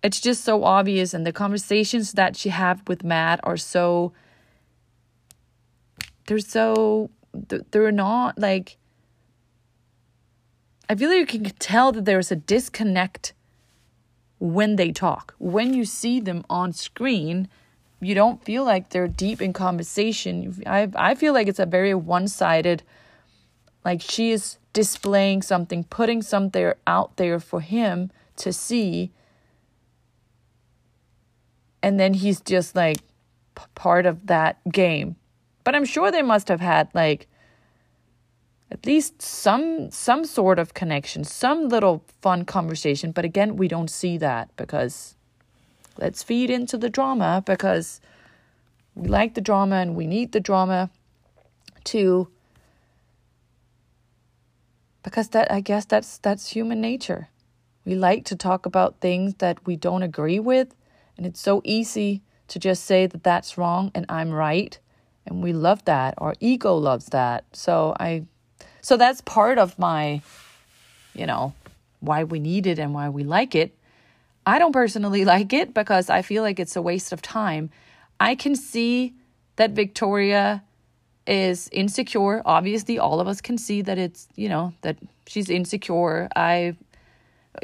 it's 0.00 0.20
just 0.20 0.44
so 0.44 0.62
obvious. 0.62 1.12
And 1.12 1.26
the 1.26 1.32
conversations 1.32 2.12
that 2.12 2.36
she 2.36 2.50
have 2.50 2.86
with 2.86 3.02
Matt 3.02 3.40
are 3.42 3.56
so, 3.56 4.12
they're 6.28 6.38
so, 6.38 7.10
they're 7.72 7.90
not 7.90 8.38
like, 8.38 8.76
I 10.88 10.94
feel 10.94 11.10
like 11.10 11.32
you 11.32 11.40
can 11.40 11.52
tell 11.58 11.92
that 11.92 12.04
there's 12.04 12.30
a 12.30 12.36
disconnect 12.36 13.32
when 14.38 14.76
they 14.76 14.92
talk. 14.92 15.34
When 15.38 15.74
you 15.74 15.84
see 15.84 16.20
them 16.20 16.44
on 16.48 16.72
screen, 16.72 17.48
you 18.00 18.14
don't 18.14 18.44
feel 18.44 18.64
like 18.64 18.90
they're 18.90 19.08
deep 19.08 19.40
in 19.40 19.52
conversation. 19.52 20.62
I 20.66 20.88
I 20.94 21.14
feel 21.14 21.32
like 21.32 21.48
it's 21.48 21.58
a 21.58 21.66
very 21.66 21.94
one-sided 21.94 22.82
like 23.84 24.02
she 24.02 24.32
is 24.32 24.58
displaying 24.72 25.42
something, 25.42 25.84
putting 25.84 26.20
something 26.20 26.72
out 26.86 27.16
there 27.16 27.40
for 27.40 27.60
him 27.60 28.10
to 28.36 28.52
see. 28.52 29.12
And 31.82 31.98
then 31.98 32.14
he's 32.14 32.40
just 32.40 32.74
like 32.74 32.98
part 33.74 34.06
of 34.06 34.26
that 34.26 34.58
game. 34.70 35.16
But 35.64 35.74
I'm 35.74 35.84
sure 35.84 36.10
they 36.10 36.22
must 36.22 36.48
have 36.48 36.60
had 36.60 36.88
like 36.94 37.28
at 38.70 38.84
least 38.84 39.22
some 39.22 39.90
some 39.90 40.24
sort 40.24 40.58
of 40.58 40.74
connection, 40.74 41.24
some 41.24 41.68
little 41.68 42.04
fun 42.20 42.44
conversation. 42.44 43.12
But 43.12 43.24
again, 43.24 43.56
we 43.56 43.68
don't 43.68 43.90
see 43.90 44.18
that 44.18 44.54
because 44.56 45.16
let's 45.98 46.22
feed 46.22 46.50
into 46.50 46.76
the 46.76 46.90
drama 46.90 47.42
because 47.46 48.00
we 48.94 49.08
like 49.08 49.34
the 49.34 49.40
drama 49.40 49.76
and 49.76 49.94
we 49.94 50.06
need 50.06 50.32
the 50.32 50.40
drama 50.40 50.90
to 51.84 52.28
because 55.02 55.28
that 55.28 55.50
I 55.50 55.60
guess 55.60 55.84
that's 55.84 56.18
that's 56.18 56.48
human 56.48 56.80
nature. 56.80 57.28
We 57.84 57.94
like 57.94 58.24
to 58.24 58.36
talk 58.36 58.66
about 58.66 59.00
things 59.00 59.34
that 59.36 59.64
we 59.64 59.76
don't 59.76 60.02
agree 60.02 60.40
with 60.40 60.74
and 61.16 61.24
it's 61.24 61.40
so 61.40 61.62
easy 61.64 62.22
to 62.48 62.58
just 62.58 62.84
say 62.84 63.06
that 63.06 63.22
that's 63.22 63.56
wrong 63.56 63.92
and 63.94 64.06
I'm 64.08 64.32
right 64.32 64.76
and 65.24 65.42
we 65.42 65.52
love 65.52 65.84
that. 65.84 66.14
Our 66.18 66.34
ego 66.40 66.74
loves 66.74 67.06
that. 67.06 67.44
So 67.52 67.94
I 68.00 68.24
so 68.86 68.96
that's 68.96 69.20
part 69.22 69.58
of 69.58 69.76
my, 69.80 70.22
you 71.12 71.26
know, 71.26 71.54
why 71.98 72.22
we 72.22 72.38
need 72.38 72.68
it 72.68 72.78
and 72.78 72.94
why 72.94 73.08
we 73.08 73.24
like 73.24 73.56
it. 73.56 73.76
I 74.46 74.60
don't 74.60 74.70
personally 74.70 75.24
like 75.34 75.52
it 75.52 75.74
because 75.74 76.08
I 76.08 76.22
feel 76.22 76.44
like 76.44 76.60
it's 76.60 76.76
a 76.76 76.80
waste 76.80 77.12
of 77.12 77.20
time. 77.20 77.70
I 78.20 78.36
can 78.36 78.54
see 78.54 79.12
that 79.56 79.72
Victoria 79.72 80.62
is 81.26 81.68
insecure. 81.72 82.42
Obviously, 82.44 82.96
all 82.96 83.18
of 83.18 83.26
us 83.26 83.40
can 83.40 83.58
see 83.58 83.82
that 83.82 83.98
it's, 83.98 84.28
you 84.36 84.48
know, 84.48 84.72
that 84.82 84.96
she's 85.26 85.50
insecure. 85.50 86.28
I 86.36 86.76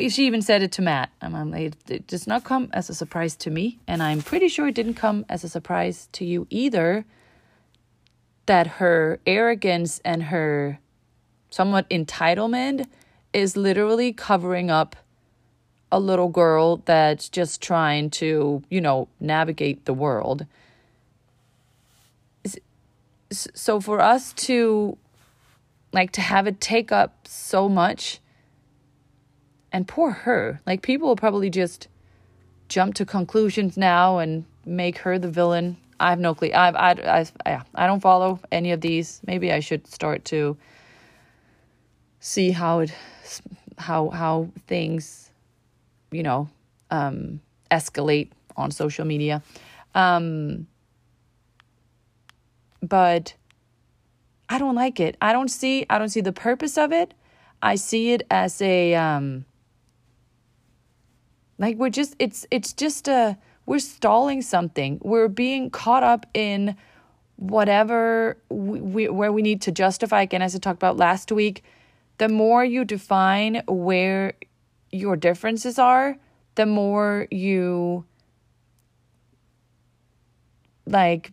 she 0.08 0.26
even 0.26 0.42
said 0.42 0.60
it 0.64 0.72
to 0.72 0.82
Matt. 0.82 1.10
I'm 1.20 1.52
like, 1.52 1.74
it 1.88 2.08
does 2.08 2.26
not 2.26 2.42
come 2.42 2.68
as 2.72 2.90
a 2.90 2.94
surprise 2.94 3.36
to 3.36 3.50
me, 3.50 3.78
and 3.86 4.02
I'm 4.02 4.22
pretty 4.22 4.48
sure 4.48 4.66
it 4.66 4.74
didn't 4.74 4.94
come 4.94 5.24
as 5.28 5.44
a 5.44 5.48
surprise 5.48 6.08
to 6.14 6.24
you 6.24 6.48
either. 6.50 7.04
That 8.46 8.66
her 8.82 9.20
arrogance 9.24 10.00
and 10.04 10.24
her 10.24 10.80
somewhat 11.52 11.88
entitlement 11.90 12.86
is 13.32 13.56
literally 13.56 14.12
covering 14.12 14.70
up 14.70 14.96
a 15.92 16.00
little 16.00 16.28
girl 16.28 16.78
that's 16.86 17.28
just 17.28 17.60
trying 17.60 18.08
to, 18.08 18.62
you 18.70 18.80
know, 18.80 19.06
navigate 19.20 19.84
the 19.84 19.92
world. 19.92 20.46
So 23.30 23.80
for 23.80 24.00
us 24.00 24.32
to 24.34 24.96
like 25.92 26.12
to 26.12 26.22
have 26.22 26.46
it 26.46 26.60
take 26.60 26.90
up 26.90 27.28
so 27.28 27.68
much 27.68 28.20
and 29.70 29.86
poor 29.86 30.10
her, 30.10 30.60
like 30.66 30.80
people 30.80 31.08
will 31.08 31.16
probably 31.16 31.50
just 31.50 31.88
jump 32.68 32.94
to 32.94 33.04
conclusions 33.04 33.76
now 33.76 34.18
and 34.18 34.46
make 34.64 34.98
her 34.98 35.18
the 35.18 35.30
villain. 35.30 35.76
I 36.00 36.10
have 36.10 36.18
no 36.18 36.34
clue. 36.34 36.50
I've, 36.54 36.76
I 36.76 37.26
I 37.44 37.62
I 37.74 37.86
don't 37.86 38.00
follow 38.00 38.40
any 38.50 38.72
of 38.72 38.80
these. 38.80 39.20
Maybe 39.26 39.52
I 39.52 39.60
should 39.60 39.86
start 39.86 40.24
to 40.26 40.56
see 42.22 42.52
how 42.52 42.78
it 42.78 42.92
how 43.76 44.08
how 44.10 44.48
things 44.68 45.32
you 46.12 46.22
know 46.22 46.48
um, 46.90 47.40
escalate 47.70 48.30
on 48.56 48.70
social 48.70 49.04
media. 49.04 49.42
Um, 49.94 50.66
but 52.80 53.34
i 54.48 54.58
don't 54.58 54.74
like 54.74 55.00
it. 55.00 55.16
I 55.20 55.32
don't 55.32 55.48
see 55.48 55.84
i 55.90 55.98
don't 55.98 56.08
see 56.08 56.20
the 56.20 56.32
purpose 56.32 56.78
of 56.78 56.92
it. 56.92 57.12
I 57.60 57.74
see 57.74 58.12
it 58.12 58.22
as 58.30 58.62
a 58.62 58.94
um, 58.94 59.44
like 61.58 61.76
we're 61.76 61.90
just 61.90 62.14
it's 62.18 62.46
it's 62.50 62.72
just 62.72 63.08
a 63.08 63.36
we're 63.66 63.80
stalling 63.80 64.42
something. 64.42 65.00
We're 65.02 65.28
being 65.28 65.70
caught 65.70 66.02
up 66.04 66.26
in 66.34 66.76
whatever 67.36 68.36
we, 68.48 68.80
we 68.80 69.08
where 69.08 69.32
we 69.32 69.42
need 69.42 69.62
to 69.62 69.72
justify. 69.72 70.22
Again 70.22 70.42
as 70.42 70.54
i 70.54 70.58
talked 70.58 70.78
about 70.78 70.96
last 70.96 71.32
week 71.32 71.64
the 72.22 72.28
more 72.28 72.64
you 72.64 72.84
define 72.84 73.64
where 73.66 74.34
your 74.92 75.16
differences 75.16 75.76
are, 75.76 76.16
the 76.54 76.66
more 76.66 77.26
you 77.32 78.04
like 80.86 81.32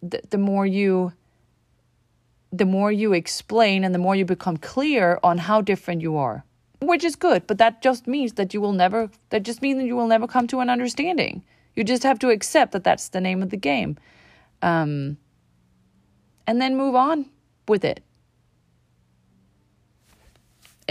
the, 0.00 0.22
the 0.30 0.38
more 0.38 0.64
you 0.64 1.12
the 2.50 2.64
more 2.64 2.90
you 2.90 3.12
explain 3.12 3.84
and 3.84 3.94
the 3.94 3.98
more 3.98 4.16
you 4.16 4.24
become 4.24 4.56
clear 4.56 5.18
on 5.22 5.36
how 5.36 5.60
different 5.60 6.00
you 6.00 6.16
are 6.16 6.44
which 6.80 7.04
is 7.04 7.14
good 7.14 7.46
but 7.46 7.58
that 7.58 7.82
just 7.82 8.06
means 8.06 8.32
that 8.32 8.54
you 8.54 8.60
will 8.62 8.72
never 8.72 9.10
that 9.28 9.42
just 9.42 9.60
means 9.60 9.78
that 9.80 9.86
you 9.86 9.96
will 9.96 10.06
never 10.06 10.26
come 10.26 10.46
to 10.46 10.60
an 10.60 10.70
understanding. 10.70 11.42
You 11.76 11.84
just 11.84 12.04
have 12.04 12.18
to 12.20 12.30
accept 12.30 12.72
that 12.72 12.84
that's 12.84 13.08
the 13.10 13.20
name 13.20 13.42
of 13.42 13.50
the 13.50 13.58
game. 13.58 13.98
Um, 14.62 15.18
and 16.46 16.58
then 16.58 16.74
move 16.74 16.94
on 16.94 17.26
with 17.68 17.84
it 17.84 18.02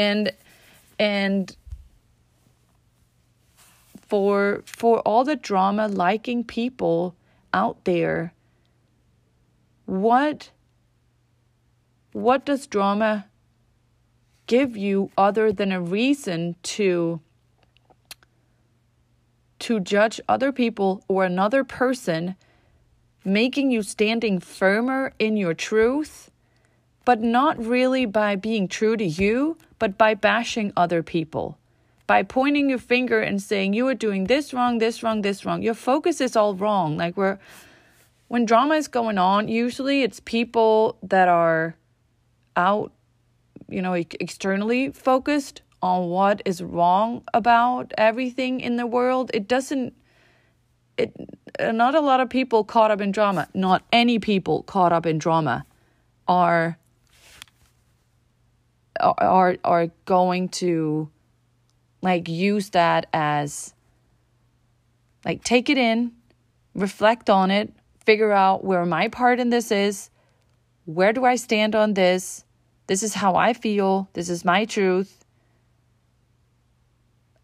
and 0.01 0.31
and 0.97 1.55
for 4.07 4.63
for 4.65 4.99
all 5.01 5.23
the 5.23 5.35
drama 5.35 5.87
liking 5.87 6.43
people 6.43 7.15
out 7.53 7.77
there 7.85 8.33
what 9.85 10.49
what 12.13 12.45
does 12.45 12.67
drama 12.67 13.25
give 14.47 14.75
you 14.75 15.09
other 15.17 15.53
than 15.53 15.71
a 15.71 15.79
reason 15.79 16.55
to 16.63 17.21
to 19.59 19.79
judge 19.79 20.19
other 20.27 20.51
people 20.51 21.03
or 21.07 21.23
another 21.23 21.63
person 21.63 22.35
making 23.23 23.69
you 23.69 23.83
standing 23.83 24.39
firmer 24.39 25.13
in 25.19 25.37
your 25.37 25.53
truth 25.53 26.31
but 27.05 27.21
not 27.21 27.55
really 27.63 28.05
by 28.05 28.35
being 28.35 28.67
true 28.67 28.97
to 28.97 29.05
you 29.05 29.57
but 29.81 29.97
by 29.97 30.13
bashing 30.13 30.71
other 30.77 31.01
people. 31.01 31.57
By 32.05 32.21
pointing 32.21 32.69
your 32.69 32.77
finger 32.77 33.19
and 33.19 33.41
saying 33.41 33.73
you 33.73 33.87
are 33.87 33.95
doing 33.95 34.25
this 34.25 34.53
wrong 34.53 34.77
this 34.77 35.01
wrong 35.01 35.23
this 35.23 35.43
wrong. 35.43 35.63
Your 35.63 35.73
focus 35.73 36.21
is 36.21 36.35
all 36.35 36.53
wrong. 36.53 36.97
Like 36.97 37.17
we're 37.17 37.39
when 38.27 38.45
drama 38.45 38.75
is 38.75 38.87
going 38.87 39.17
on 39.17 39.47
usually 39.47 40.03
it's 40.03 40.19
people 40.19 40.97
that 41.01 41.27
are 41.27 41.75
out 42.55 42.91
you 43.71 43.81
know, 43.81 43.93
externally 43.93 44.91
focused 44.91 45.63
on 45.81 46.09
what 46.09 46.43
is 46.45 46.61
wrong 46.61 47.23
about 47.33 47.91
everything 47.97 48.59
in 48.59 48.75
the 48.75 48.85
world. 48.85 49.31
It 49.33 49.47
doesn't 49.47 49.95
it 50.95 51.11
not 51.59 51.95
a 51.95 52.01
lot 52.01 52.19
of 52.19 52.29
people 52.29 52.63
caught 52.63 52.91
up 52.91 53.01
in 53.01 53.11
drama, 53.11 53.47
not 53.55 53.81
any 53.91 54.19
people 54.19 54.61
caught 54.61 54.93
up 54.93 55.07
in 55.07 55.17
drama 55.17 55.65
are 56.27 56.77
are 59.01 59.57
are 59.63 59.87
going 60.05 60.49
to 60.49 61.09
like 62.01 62.27
use 62.27 62.69
that 62.71 63.07
as 63.13 63.73
like 65.25 65.43
take 65.43 65.69
it 65.69 65.77
in, 65.77 66.11
reflect 66.73 67.29
on 67.29 67.51
it, 67.51 67.73
figure 68.05 68.31
out 68.31 68.63
where 68.63 68.85
my 68.85 69.07
part 69.07 69.39
in 69.39 69.49
this 69.49 69.71
is, 69.71 70.09
where 70.85 71.13
do 71.13 71.25
I 71.25 71.35
stand 71.35 71.75
on 71.75 71.93
this? 71.93 72.43
This 72.87 73.03
is 73.03 73.13
how 73.15 73.35
I 73.35 73.53
feel. 73.53 74.09
This 74.13 74.29
is 74.29 74.43
my 74.43 74.65
truth. 74.65 75.23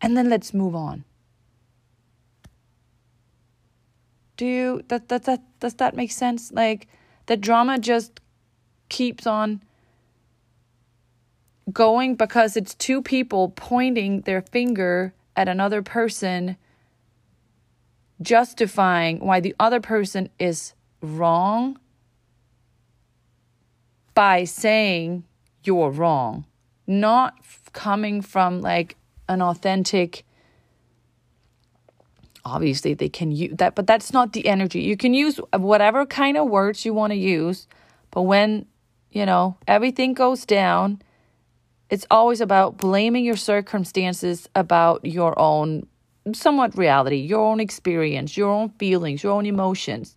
And 0.02 0.17
then 0.17 0.30
let's 0.30 0.54
move 0.54 0.76
on. 0.76 1.04
Do 4.36 4.46
you 4.46 4.82
that 4.89 5.10
that 5.10 5.24
that 5.24 5.41
does 5.60 5.76
that 5.76 5.96
make 5.96 6.12
sense? 6.12 6.52
Like 6.52 6.88
the 7.26 7.38
drama 7.38 7.80
just 7.80 8.20
keeps 8.89 9.26
on 9.26 9.62
going 11.71 12.15
because 12.15 12.56
it's 12.56 12.73
two 12.75 13.01
people 13.01 13.49
pointing 13.49 14.21
their 14.21 14.41
finger 14.41 15.13
at 15.36 15.47
another 15.47 15.82
person 15.82 16.58
justifying 18.21 19.19
why 19.19 19.39
the 19.39 19.56
other 19.60 19.80
person 19.80 20.30
is 20.39 20.73
wrong 21.01 21.77
by 24.13 24.43
saying 24.43 25.23
you're 25.63 25.91
wrong, 25.91 26.45
not 26.88 27.36
coming 27.73 28.21
from 28.21 28.62
like 28.62 28.95
an 29.30 29.41
authentic 29.41 30.23
obviously 32.45 32.93
they 32.93 33.10
can 33.10 33.30
use 33.30 33.53
that 33.58 33.75
but 33.75 33.86
that's 33.86 34.13
not 34.13 34.32
the 34.32 34.47
energy. 34.47 34.82
You 34.82 34.95
can 34.95 35.13
use 35.13 35.38
whatever 35.53 36.06
kind 36.06 36.38
of 36.38 36.47
words 36.49 36.86
you 36.86 36.93
want 36.93 37.12
to 37.12 37.17
use 37.17 37.67
but 38.10 38.21
when 38.21 38.65
you 39.12 39.25
know 39.25 39.58
everything 39.67 40.13
goes 40.13 40.45
down 40.45 41.01
it's 41.89 42.06
always 42.12 42.41
about 42.41 42.78
blaming 42.78 43.23
your 43.23 43.38
circumstances 43.38 44.50
about 44.56 45.06
your 45.06 45.38
own 45.39 45.88
somewhat 46.34 46.78
reality 46.78 47.17
your 47.17 47.45
own 47.45 47.60
experience 47.60 48.36
your 48.36 48.50
own 48.50 48.69
feelings 48.69 49.23
your 49.23 49.32
own 49.34 49.45
emotions 49.45 50.15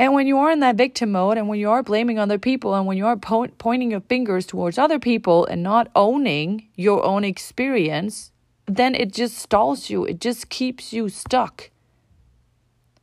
and 0.00 0.14
when 0.14 0.26
you 0.26 0.38
are 0.38 0.50
in 0.50 0.60
that 0.60 0.76
victim 0.76 1.12
mode 1.12 1.36
and 1.36 1.46
when 1.46 1.60
you 1.60 1.68
are 1.68 1.82
blaming 1.82 2.18
other 2.18 2.38
people 2.38 2.74
and 2.74 2.86
when 2.86 2.96
you 2.96 3.04
are 3.04 3.18
po- 3.18 3.48
pointing 3.58 3.90
your 3.90 4.00
fingers 4.00 4.46
towards 4.46 4.78
other 4.78 4.98
people 4.98 5.44
and 5.44 5.62
not 5.62 5.90
owning 5.94 6.68
your 6.74 7.04
own 7.04 7.22
experience, 7.22 8.32
then 8.64 8.94
it 8.94 9.12
just 9.12 9.36
stalls 9.36 9.90
you. 9.90 10.06
It 10.06 10.18
just 10.18 10.48
keeps 10.48 10.94
you 10.94 11.10
stuck 11.10 11.68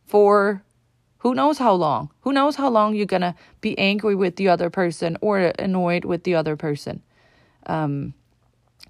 for 0.07 0.63
who 1.27 1.35
knows 1.35 1.57
how 1.57 1.73
long. 1.73 2.09
Who 2.21 2.31
knows 2.31 2.55
how 2.55 2.69
long 2.69 2.95
you're 2.95 3.05
going 3.05 3.21
to 3.21 3.35
be 3.59 3.77
angry 3.77 4.15
with 4.15 4.37
the 4.37 4.47
other 4.47 4.69
person 4.69 5.17
or 5.19 5.51
annoyed 5.59 6.05
with 6.05 6.23
the 6.23 6.35
other 6.35 6.55
person. 6.55 7.03
Um, 7.65 8.13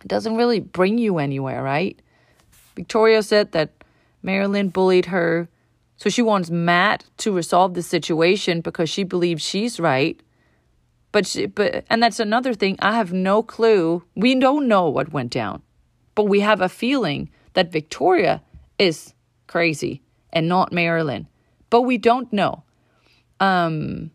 it 0.02 0.08
doesn't 0.08 0.36
really 0.36 0.60
bring 0.60 1.00
you 1.00 1.18
anywhere, 1.18 1.64
right? 1.64 2.00
Victoria 2.76 3.24
said 3.24 3.54
that 3.54 3.72
Marylynn 4.24 4.72
bullied 4.72 5.08
her 5.08 5.50
so 5.96 6.12
she 6.12 6.22
wants 6.22 6.52
Matt 6.52 7.06
to 7.18 7.32
resolve 7.32 7.74
the 7.74 7.82
situation 7.82 8.62
because 8.62 8.88
she 8.88 9.04
believes 9.04 9.42
she's 9.42 9.80
right. 9.80 10.22
But 11.12 11.26
she, 11.26 11.48
but 11.48 11.86
and 11.90 12.04
that's 12.04 12.20
another 12.20 12.54
thing. 12.54 12.78
I 12.84 12.98
have 12.98 13.12
no 13.12 13.42
clue. 13.42 14.04
We 14.16 14.36
don't 14.36 14.68
know 14.68 14.90
what 14.90 15.12
went 15.12 15.32
down. 15.32 15.64
But 16.14 16.26
we 16.26 16.42
have 16.42 16.62
a 16.62 16.70
feeling 16.70 17.32
that 17.54 17.72
Victoria 17.72 18.44
is 18.78 19.16
crazy 19.48 20.04
and 20.32 20.48
not 20.48 20.72
Marylynn. 20.72 21.26
But 21.70 21.82
we 21.82 21.98
don't 21.98 22.32
know. 22.32 22.64
Um 23.40 24.12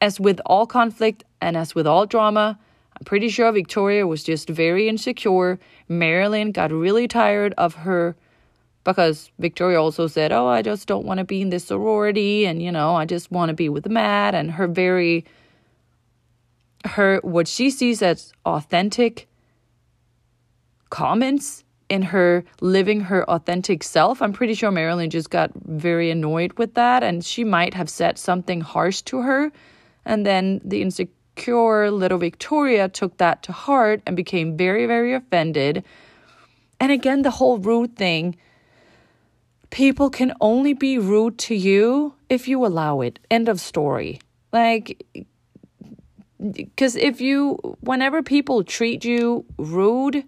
as 0.00 0.20
with 0.20 0.40
all 0.44 0.66
conflict 0.66 1.24
and 1.40 1.56
as 1.56 1.74
with 1.74 1.86
all 1.86 2.04
drama, 2.04 2.58
I'm 2.96 3.04
pretty 3.04 3.28
sure 3.28 3.50
Victoria 3.50 4.06
was 4.06 4.22
just 4.22 4.48
very 4.48 4.88
insecure. 4.88 5.58
Marylynn 5.88 6.52
got 6.52 6.70
really 6.70 7.08
tired 7.08 7.54
of 7.56 7.74
her 7.74 8.14
because 8.84 9.30
Victoria 9.38 9.80
also 9.80 10.06
said, 10.06 10.30
Oh, 10.30 10.46
I 10.46 10.62
just 10.62 10.86
don't 10.86 11.06
want 11.06 11.18
to 11.18 11.24
be 11.24 11.40
in 11.40 11.50
this 11.50 11.64
sorority 11.64 12.46
and, 12.46 12.62
you 12.62 12.70
know, 12.70 12.94
I 12.94 13.06
just 13.06 13.30
want 13.30 13.48
to 13.48 13.54
be 13.54 13.68
with 13.68 13.88
Matt. 13.88 14.34
And 14.34 14.52
her 14.52 14.68
very, 14.68 15.24
her, 16.84 17.20
what 17.22 17.48
she 17.48 17.70
sees 17.70 18.02
as 18.02 18.32
authentic 18.44 19.26
comments 20.90 21.63
in 21.88 22.02
her 22.02 22.44
living 22.60 23.00
her 23.00 23.28
authentic 23.30 23.82
self. 23.82 24.22
I'm 24.22 24.32
pretty 24.32 24.54
sure 24.54 24.70
Marylynn 24.70 25.10
just 25.10 25.30
got 25.30 25.50
very 25.64 26.10
annoyed 26.10 26.52
with 26.54 26.74
that 26.74 27.02
and 27.02 27.24
she 27.24 27.44
might 27.44 27.74
have 27.74 27.90
said 27.90 28.18
something 28.18 28.60
harsh 28.60 29.02
to 29.02 29.22
her. 29.22 29.52
And 30.04 30.26
then 30.26 30.60
the 30.64 30.82
insecure 30.82 31.90
little 31.90 32.18
Victoria 32.18 32.88
took 32.88 33.16
that 33.18 33.42
to 33.44 33.52
heart 33.52 34.02
and 34.06 34.16
became 34.16 34.56
very, 34.56 34.86
very 34.86 35.14
offended. 35.14 35.84
And 36.80 36.92
again, 36.92 37.22
the 37.22 37.30
whole 37.30 37.58
rude 37.58 37.96
thing 37.96 38.36
people 39.70 40.08
can 40.08 40.32
only 40.40 40.72
be 40.72 40.98
rude 40.98 41.36
to 41.36 41.54
you 41.54 42.14
if 42.28 42.46
you 42.46 42.64
allow 42.64 43.00
it. 43.00 43.18
End 43.28 43.48
of 43.48 43.60
story. 43.60 44.20
Like, 44.52 45.04
because 46.52 46.94
if 46.94 47.20
you, 47.20 47.76
whenever 47.80 48.22
people 48.22 48.62
treat 48.62 49.04
you 49.04 49.44
rude, 49.58 50.24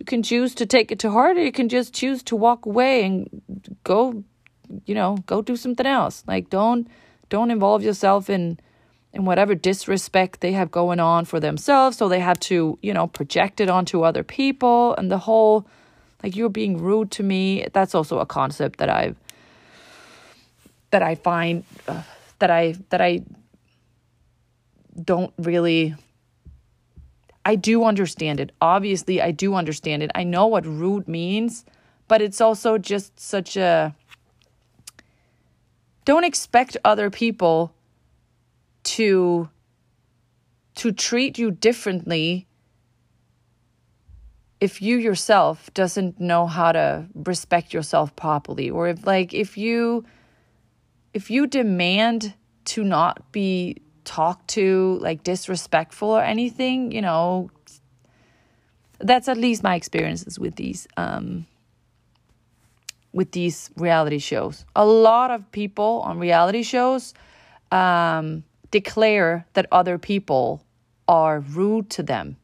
you 0.00 0.04
can 0.04 0.22
choose 0.22 0.54
to 0.56 0.66
take 0.66 0.90
it 0.90 0.98
to 1.00 1.10
heart 1.10 1.36
or 1.36 1.44
you 1.44 1.52
can 1.52 1.68
just 1.68 1.94
choose 1.94 2.22
to 2.24 2.34
walk 2.34 2.66
away 2.66 3.04
and 3.04 3.76
go, 3.84 4.24
you 4.86 4.94
know, 4.94 5.18
go 5.26 5.42
do 5.42 5.56
something 5.56 5.86
else. 5.86 6.24
Like, 6.26 6.50
don't, 6.50 6.88
don't 7.28 7.50
involve 7.50 7.82
yourself 7.82 8.30
in, 8.30 8.58
in 9.12 9.26
whatever 9.26 9.54
disrespect 9.54 10.40
they 10.40 10.52
have 10.52 10.70
going 10.70 11.00
on 11.00 11.26
for 11.26 11.38
themselves. 11.38 11.98
So 11.98 12.08
they 12.08 12.20
have 12.20 12.40
to, 12.40 12.78
you 12.80 12.94
know, 12.94 13.06
project 13.08 13.60
it 13.60 13.68
onto 13.68 14.02
other 14.02 14.22
people 14.22 14.94
and 14.96 15.12
the 15.12 15.18
whole, 15.18 15.66
like 16.22 16.34
you're 16.34 16.48
being 16.48 16.78
rude 16.78 17.10
to 17.12 17.22
me 17.22 17.66
that's 17.72 17.94
also 17.94 18.18
a 18.18 18.26
concept 18.26 18.78
that 18.78 18.90
i've 18.90 19.16
that 20.90 21.02
i 21.02 21.14
find 21.14 21.64
uh, 21.88 22.02
that 22.38 22.50
i 22.50 22.74
that 22.90 23.00
i 23.00 23.22
don't 25.02 25.32
really 25.38 25.94
i 27.50 27.54
do 27.70 27.84
understand 27.92 28.40
it. 28.40 28.50
Obviously 28.60 29.20
i 29.28 29.30
do 29.30 29.54
understand 29.54 30.02
it. 30.02 30.10
I 30.14 30.24
know 30.24 30.46
what 30.46 30.64
rude 30.66 31.06
means 31.08 31.64
but 32.08 32.20
it's 32.20 32.40
also 32.40 32.76
just 32.76 33.18
such 33.18 33.56
a 33.56 33.94
don't 36.04 36.24
expect 36.24 36.76
other 36.84 37.08
people 37.10 37.72
to 38.82 39.48
to 40.74 40.92
treat 40.92 41.38
you 41.38 41.50
differently 41.50 42.46
if 44.60 44.82
you 44.82 44.96
yourself 44.98 45.72
doesn't 45.72 46.20
know 46.20 46.46
how 46.46 46.72
to 46.72 47.06
respect 47.14 47.72
yourself 47.72 48.14
properly. 48.14 48.68
Or 48.70 48.88
if 48.88 49.06
like 49.06 49.32
if 49.32 49.56
you 49.56 50.04
if 51.14 51.30
you 51.30 51.46
demand 51.46 52.34
to 52.66 52.84
not 52.84 53.32
be 53.32 53.76
talked 54.04 54.48
to 54.48 54.98
like 55.00 55.22
disrespectful 55.22 56.08
or 56.08 56.22
anything 56.22 56.92
you 56.92 57.00
know 57.00 57.50
that's 59.00 59.28
at 59.28 59.36
least 59.36 59.62
my 59.62 59.74
experiences 59.74 60.38
with 60.38 60.56
these 60.56 60.86
um 60.96 61.46
with 63.12 63.32
these 63.32 63.70
reality 63.76 64.18
shows. 64.18 64.64
A 64.76 64.86
lot 64.86 65.32
of 65.32 65.50
people 65.50 66.02
on 66.04 66.18
reality 66.18 66.62
shows 66.62 67.14
um 67.72 68.44
declare 68.70 69.46
that 69.54 69.66
other 69.72 69.98
people 69.98 70.64
are 71.08 71.40
rude 71.40 71.90
to 71.90 72.02
them. 72.02 72.36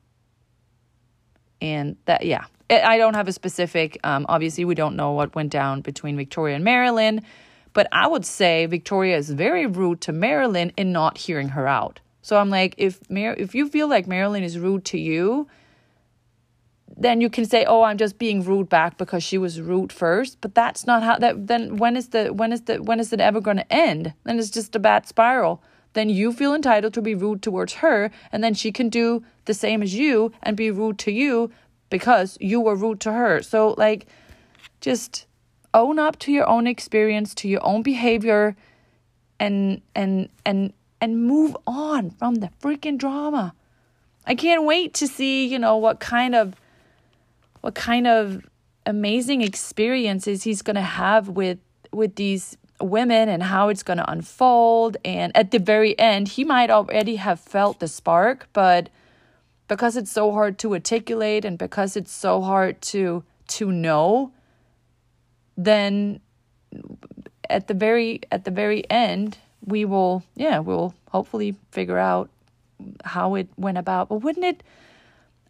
And 1.61 1.97
that 2.07 2.25
yeah. 2.25 2.47
I 2.69 2.99
don't 2.99 3.14
have 3.14 3.29
a 3.29 3.33
specific 3.33 3.99
um, 4.03 4.27
obviously 4.29 4.64
we 4.64 4.75
don't 4.75 4.97
know 4.97 5.12
what 5.12 5.35
went 5.37 5.51
down 5.53 5.83
between 5.83 6.16
victoria 6.16 6.57
and 6.57 6.64
marylynn 6.66 7.23
but 7.76 7.86
i 7.92 8.06
would 8.12 8.26
say 8.38 8.52
victoria 8.78 9.16
is 9.22 9.30
very 9.44 9.66
rude 9.66 10.00
to 10.00 10.12
marylynn 10.12 10.70
in 10.76 10.88
not 11.00 11.14
hearing 11.26 11.50
her 11.56 11.66
out 11.80 11.96
So 12.26 12.36
I'm 12.38 12.50
like, 12.50 12.74
if 12.76 12.98
Mar- 13.08 13.38
if 13.38 13.54
you 13.54 13.68
feel 13.68 13.88
like 13.88 14.06
Marylynn 14.08 14.42
is 14.42 14.58
rude 14.58 14.84
to 14.86 14.98
you, 14.98 15.46
then 16.96 17.20
you 17.20 17.30
can 17.30 17.44
say, 17.44 17.64
"Oh, 17.64 17.82
I'm 17.82 17.98
just 17.98 18.18
being 18.18 18.42
rude 18.42 18.68
back 18.68 18.98
because 18.98 19.22
she 19.22 19.38
was 19.38 19.60
rude 19.60 19.92
first. 19.92 20.40
But 20.40 20.52
that's 20.56 20.86
not 20.86 21.04
how 21.04 21.18
that. 21.18 21.46
Then 21.46 21.76
when 21.76 21.96
is 21.96 22.08
the 22.08 22.32
when 22.40 22.52
is 22.52 22.62
the 22.62 22.82
when 22.82 22.98
is 22.98 23.12
it 23.12 23.20
ever 23.20 23.40
going 23.40 23.58
to 23.58 23.72
end? 23.72 24.12
Then 24.24 24.40
it's 24.40 24.50
just 24.50 24.74
a 24.74 24.80
bad 24.80 25.06
spiral. 25.06 25.62
Then 25.92 26.08
you 26.08 26.32
feel 26.32 26.52
entitled 26.52 26.94
to 26.94 27.02
be 27.02 27.14
rude 27.14 27.42
towards 27.42 27.74
her, 27.74 28.10
and 28.32 28.42
then 28.42 28.54
she 28.54 28.72
can 28.72 28.88
do 28.88 29.22
the 29.44 29.54
same 29.54 29.80
as 29.80 29.94
you 29.94 30.32
and 30.42 30.56
be 30.56 30.72
rude 30.72 30.98
to 31.06 31.12
you 31.12 31.50
because 31.90 32.36
you 32.40 32.60
were 32.60 32.74
rude 32.74 32.98
to 33.06 33.12
her. 33.12 33.40
So 33.40 33.76
like, 33.78 34.06
just 34.80 35.25
own 35.76 35.98
up 35.98 36.18
to 36.20 36.32
your 36.32 36.48
own 36.48 36.66
experience, 36.66 37.34
to 37.36 37.48
your 37.48 37.64
own 37.64 37.82
behavior, 37.82 38.56
and 39.38 39.82
and 39.94 40.28
and 40.44 40.72
and 41.00 41.22
move 41.24 41.56
on 41.66 42.10
from 42.10 42.36
the 42.36 42.50
freaking 42.60 42.98
drama. 42.98 43.54
I 44.26 44.34
can't 44.34 44.64
wait 44.64 44.94
to 44.94 45.06
see, 45.06 45.46
you 45.46 45.58
know, 45.58 45.76
what 45.76 46.00
kind 46.00 46.34
of 46.34 46.54
what 47.60 47.74
kind 47.74 48.06
of 48.06 48.44
amazing 48.86 49.42
experiences 49.42 50.44
he's 50.44 50.62
going 50.62 50.76
to 50.76 50.80
have 50.80 51.28
with 51.28 51.58
with 51.92 52.16
these 52.16 52.56
women 52.80 53.28
and 53.28 53.42
how 53.42 53.68
it's 53.68 53.82
going 53.82 53.96
to 53.96 54.10
unfold 54.10 54.96
and 55.04 55.34
at 55.36 55.50
the 55.50 55.58
very 55.58 55.98
end 55.98 56.28
he 56.28 56.44
might 56.44 56.70
already 56.70 57.16
have 57.16 57.40
felt 57.40 57.80
the 57.80 57.88
spark 57.88 58.46
but 58.52 58.90
because 59.66 59.96
it's 59.96 60.12
so 60.12 60.30
hard 60.30 60.58
to 60.58 60.74
articulate 60.74 61.44
and 61.44 61.58
because 61.58 61.96
it's 61.96 62.12
so 62.12 62.42
hard 62.42 62.80
to 62.82 63.24
to 63.48 63.72
know 63.72 64.30
then 65.57 66.21
at 67.49 67.69
the 67.69 67.75
very 67.75 68.21
at 68.31 68.45
the 68.45 68.51
very 68.51 68.88
end 68.90 69.38
we 69.64 69.85
will 69.85 70.23
yeah 70.35 70.59
we'll 70.59 70.95
hopefully 71.11 71.57
figure 71.71 71.99
out 71.99 72.29
how 73.05 73.35
it 73.35 73.49
went 73.57 73.79
about 73.79 74.09
but 74.09 74.16
wouldn't 74.16 74.45
it 74.45 74.62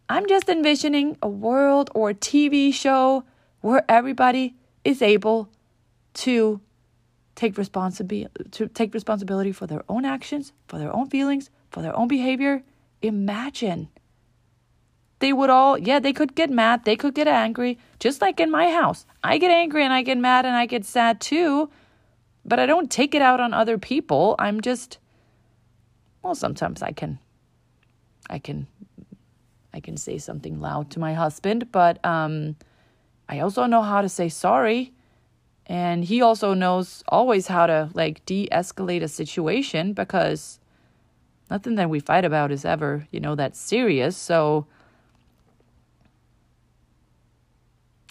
I'm 0.09 0.27
just 0.27 0.47
envisioning 0.47 1.17
a 1.21 1.27
world 1.27 1.89
or 1.93 2.11
a 2.11 2.13
TV 2.13 2.73
show 2.73 3.25
where 3.59 3.83
everybody 3.89 4.55
is 4.85 5.01
able 5.01 5.49
to 6.15 6.61
take 7.35 7.57
responsibility 7.57 8.29
to 8.51 8.67
take 8.67 8.93
responsibility 8.93 9.51
for 9.51 9.67
their 9.67 9.83
own 9.89 10.05
actions, 10.05 10.53
for 10.67 10.79
their 10.79 10.95
own 10.95 11.09
feelings, 11.09 11.49
for 11.71 11.81
their 11.81 11.95
own 11.95 12.07
behavior. 12.07 12.63
Imagine. 13.01 13.89
They 15.19 15.33
would 15.33 15.49
all, 15.49 15.77
yeah, 15.77 15.99
they 15.99 16.13
could 16.13 16.35
get 16.35 16.49
mad, 16.49 16.85
they 16.85 16.95
could 16.95 17.15
get 17.15 17.27
angry, 17.27 17.79
just 17.99 18.21
like 18.21 18.39
in 18.39 18.51
my 18.51 18.69
house. 18.69 19.05
I 19.23 19.37
get 19.37 19.51
angry 19.51 19.83
and 19.83 19.91
I 19.91 20.03
get 20.03 20.17
mad 20.17 20.45
and 20.45 20.55
I 20.55 20.67
get 20.67 20.85
sad 20.85 21.19
too, 21.19 21.69
but 22.45 22.59
I 22.59 22.65
don't 22.65 22.91
take 22.91 23.15
it 23.15 23.21
out 23.21 23.39
on 23.39 23.53
other 23.53 23.77
people. 23.77 24.35
I'm 24.37 24.61
just 24.61 24.99
well, 26.21 26.35
sometimes 26.35 26.81
I 26.81 26.91
can 26.91 27.19
I 28.29 28.39
can 28.39 28.67
I 29.73 29.79
can 29.79 29.95
say 29.95 30.17
something 30.17 30.59
loud 30.59 30.89
to 30.91 30.99
my 30.99 31.13
husband, 31.13 31.71
but 31.71 32.03
um, 32.05 32.55
I 33.29 33.39
also 33.39 33.65
know 33.65 33.81
how 33.81 34.01
to 34.01 34.09
say 34.09 34.27
sorry. 34.27 34.93
And 35.65 36.03
he 36.03 36.21
also 36.21 36.53
knows 36.53 37.03
always 37.07 37.47
how 37.47 37.67
to 37.67 37.89
like 37.93 38.25
de 38.25 38.47
escalate 38.51 39.03
a 39.03 39.07
situation 39.07 39.93
because 39.93 40.59
nothing 41.51 41.75
that 41.75 41.89
we 41.89 41.99
fight 41.99 42.25
about 42.25 42.51
is 42.51 42.65
ever, 42.65 43.07
you 43.11 43.19
know, 43.19 43.35
that 43.35 43.55
serious. 43.55 44.17
So, 44.17 44.65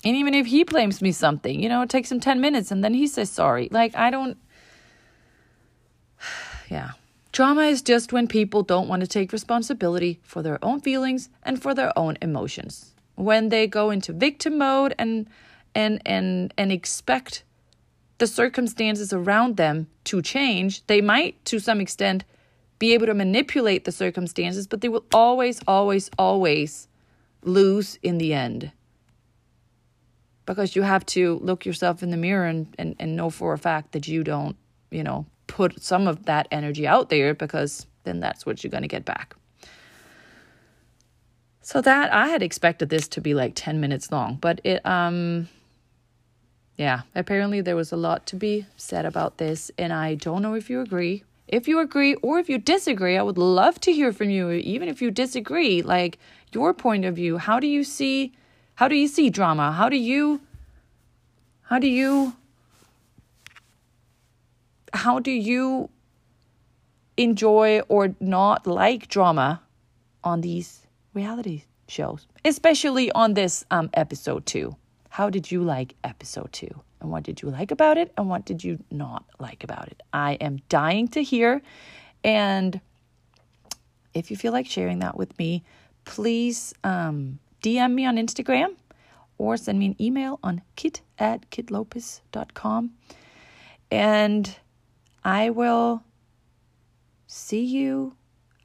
and 0.07 0.16
even 0.16 0.35
if 0.35 0.47
he 0.47 0.62
blames 0.62 1.03
me 1.03 1.11
something, 1.11 1.61
you 1.61 1.69
know, 1.69 1.83
it 1.83 1.88
takes 1.88 2.12
him 2.12 2.21
10 2.21 2.40
minutes 2.40 2.71
and 2.71 2.85
then 2.85 2.95
he 2.95 3.09
says 3.09 3.29
sorry. 3.29 3.69
Like, 3.73 3.97
I 3.97 4.11
don't, 4.11 4.38
yeah. 6.71 6.92
Trauma 7.33 7.62
is 7.62 7.83
just 7.83 8.12
when 8.12 8.29
people 8.29 8.62
don't 8.62 8.87
want 8.87 9.01
to 9.01 9.09
take 9.09 9.33
responsibility 9.33 10.21
for 10.23 10.42
their 10.42 10.64
own 10.64 10.81
feelings 10.81 11.29
and 11.42 11.61
for 11.61 11.75
their 11.75 11.92
own 11.99 12.16
emotions. 12.23 12.95
When 13.16 13.49
they 13.49 13.66
go 13.66 13.90
into 13.90 14.12
victim 14.12 14.59
mode 14.59 14.95
and 14.97 15.29
and 15.75 16.01
and 16.07 16.55
and 16.57 16.71
expect 16.71 17.42
the 18.19 18.27
circumstances 18.27 19.12
around 19.12 19.57
them 19.57 19.88
to 20.05 20.23
change, 20.23 20.87
they 20.87 21.01
might 21.01 21.45
to 21.47 21.59
some 21.59 21.81
extent 21.81 22.25
be 22.79 22.95
able 22.95 23.07
to 23.07 23.14
manipulate 23.14 23.85
the 23.85 23.92
circumstances, 23.92 24.66
but 24.66 24.81
they 24.81 24.88
will 24.88 25.05
always 25.12 25.61
always 25.66 26.11
always 26.16 26.88
lose 27.42 27.99
in 28.03 28.19
the 28.19 28.33
end. 28.33 28.71
Because 30.47 30.75
you 30.75 30.83
have 30.83 31.05
to 31.07 31.39
look 31.43 31.67
yourself 31.67 32.03
in 32.03 32.11
the 32.11 32.17
mirror 32.17 32.47
and, 32.47 32.75
and, 32.79 32.97
and 32.99 33.17
know 33.17 33.31
for 33.31 33.53
a 33.53 33.59
fact 33.59 33.93
that 33.93 34.09
you 34.09 34.25
don't, 34.25 34.57
you 34.91 35.03
know, 35.03 35.27
put 35.47 35.83
some 35.83 36.07
of 36.07 36.27
that 36.27 36.49
energy 36.51 36.87
out 36.87 37.11
there 37.11 37.35
because 37.35 37.87
then 38.05 38.21
that's 38.21 38.47
what 38.47 38.63
you're 38.63 38.71
going 38.71 38.83
to 38.83 38.89
get 38.89 39.05
back. 39.05 39.35
So 41.61 41.81
that 41.81 42.13
I 42.13 42.29
had 42.29 42.43
expected 42.43 42.91
this 42.91 43.09
to 43.09 43.21
be 43.21 43.35
like 43.35 43.53
10 43.57 43.81
minutes 43.81 44.13
long, 44.13 44.37
but 44.37 44.61
it 44.63 44.87
um 44.87 45.49
yeah, 46.77 47.03
apparently 47.15 47.61
there 47.61 47.75
was 47.75 47.91
a 47.91 47.97
lot 47.97 48.27
to 48.27 48.37
be 48.37 48.67
said 48.77 49.05
about 49.05 49.39
this 49.39 49.71
and 49.77 49.93
I 49.93 50.15
don't 50.15 50.43
know 50.43 50.55
if 50.55 50.71
you 50.71 50.81
agree. 50.81 51.25
If 51.49 51.67
you 51.67 51.81
agree 51.81 52.15
or 52.17 52.39
if 52.39 52.49
you 52.49 52.59
disagree, 52.59 53.17
I 53.17 53.23
would 53.23 53.39
love 53.39 53.81
to 53.81 53.93
hear 53.93 54.13
from 54.13 54.31
you 54.31 54.51
even 54.51 54.89
if 54.89 55.03
you 55.03 55.11
disagree, 55.11 55.83
like 55.83 56.19
your 56.53 56.73
point 56.73 57.05
of 57.05 57.17
view. 57.17 57.39
How 57.39 57.59
do 57.59 57.67
you 57.67 57.83
see 57.83 58.33
how 58.77 58.89
do 58.89 58.95
you 58.95 59.09
see 59.09 59.31
drama? 59.31 59.73
How 59.73 59.89
do 59.89 59.97
you 59.97 60.41
how 61.62 61.79
do 61.79 61.89
you 61.89 62.35
how 64.93 65.19
do 65.19 65.31
you 65.31 65.91
enjoy 67.17 67.81
or 67.89 68.15
not 68.21 68.67
like 68.67 69.09
drama 69.09 69.62
on 70.23 70.43
these 70.43 70.87
reality 71.15 71.65
shows, 71.89 72.27
especially 72.45 73.11
on 73.12 73.35
this 73.35 73.65
um, 73.71 73.89
episode 73.95 74.45
two? 74.45 74.77
How 75.09 75.31
did 75.31 75.51
you 75.51 75.62
like 75.62 75.95
episode 76.05 76.53
two? 76.53 76.83
And 77.01 77.11
what 77.11 77.23
did 77.23 77.41
you 77.41 77.49
like 77.51 77.71
about 77.71 77.97
it? 77.97 78.12
And 78.19 78.29
what 78.29 78.45
did 78.45 78.62
you 78.62 78.79
not 78.91 79.25
like 79.39 79.65
about 79.65 79.89
it? 79.89 80.03
I 80.12 80.35
am 80.35 80.61
dying 80.69 81.09
to 81.09 81.23
hear. 81.23 81.62
And 82.23 82.79
if 84.12 84.31
you 84.31 84.37
feel 84.37 84.53
like 84.53 84.67
sharing 84.67 84.99
that 84.99 85.17
with 85.17 85.39
me, 85.39 85.65
please 86.05 86.75
um, 86.85 87.39
DM 87.62 87.95
me 87.95 88.07
on 88.07 88.16
Instagram 88.16 88.77
or 89.38 89.57
send 89.57 89.79
me 89.79 89.87
an 89.87 89.97
email 90.01 90.38
on 90.42 90.62
kit 90.77 91.03
at 91.19 91.51
kitlopez.com. 91.51 92.92
And 93.90 94.57
I 95.25 95.51
will 95.51 96.03
see 97.27 97.64
you. 97.64 98.14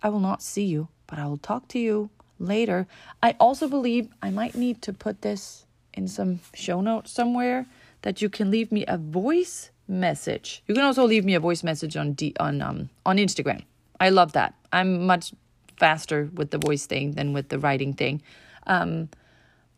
I 0.01 0.09
will 0.09 0.19
not 0.19 0.41
see 0.41 0.65
you, 0.65 0.87
but 1.07 1.19
I 1.19 1.25
will 1.25 1.37
talk 1.37 1.67
to 1.69 1.79
you 1.79 2.09
later. 2.39 2.87
I 3.21 3.35
also 3.39 3.67
believe 3.67 4.09
I 4.21 4.29
might 4.29 4.55
need 4.55 4.81
to 4.83 4.93
put 4.93 5.21
this 5.21 5.65
in 5.93 6.07
some 6.07 6.39
show 6.53 6.81
notes 6.81 7.11
somewhere 7.11 7.67
that 8.01 8.21
you 8.21 8.29
can 8.29 8.49
leave 8.49 8.71
me 8.71 8.85
a 8.87 8.97
voice 8.97 9.71
message. 9.87 10.63
You 10.67 10.73
can 10.73 10.83
also 10.83 11.05
leave 11.05 11.25
me 11.25 11.35
a 11.35 11.39
voice 11.39 11.63
message 11.63 11.97
on 11.97 12.13
D, 12.13 12.33
on 12.39 12.61
um 12.61 12.89
on 13.05 13.17
Instagram. 13.17 13.63
I 13.99 14.09
love 14.09 14.33
that. 14.33 14.55
I'm 14.71 15.05
much 15.05 15.33
faster 15.77 16.29
with 16.33 16.51
the 16.51 16.57
voice 16.57 16.85
thing 16.85 17.11
than 17.11 17.33
with 17.33 17.49
the 17.49 17.59
writing 17.59 17.93
thing. 17.93 18.21
Um, 18.67 19.09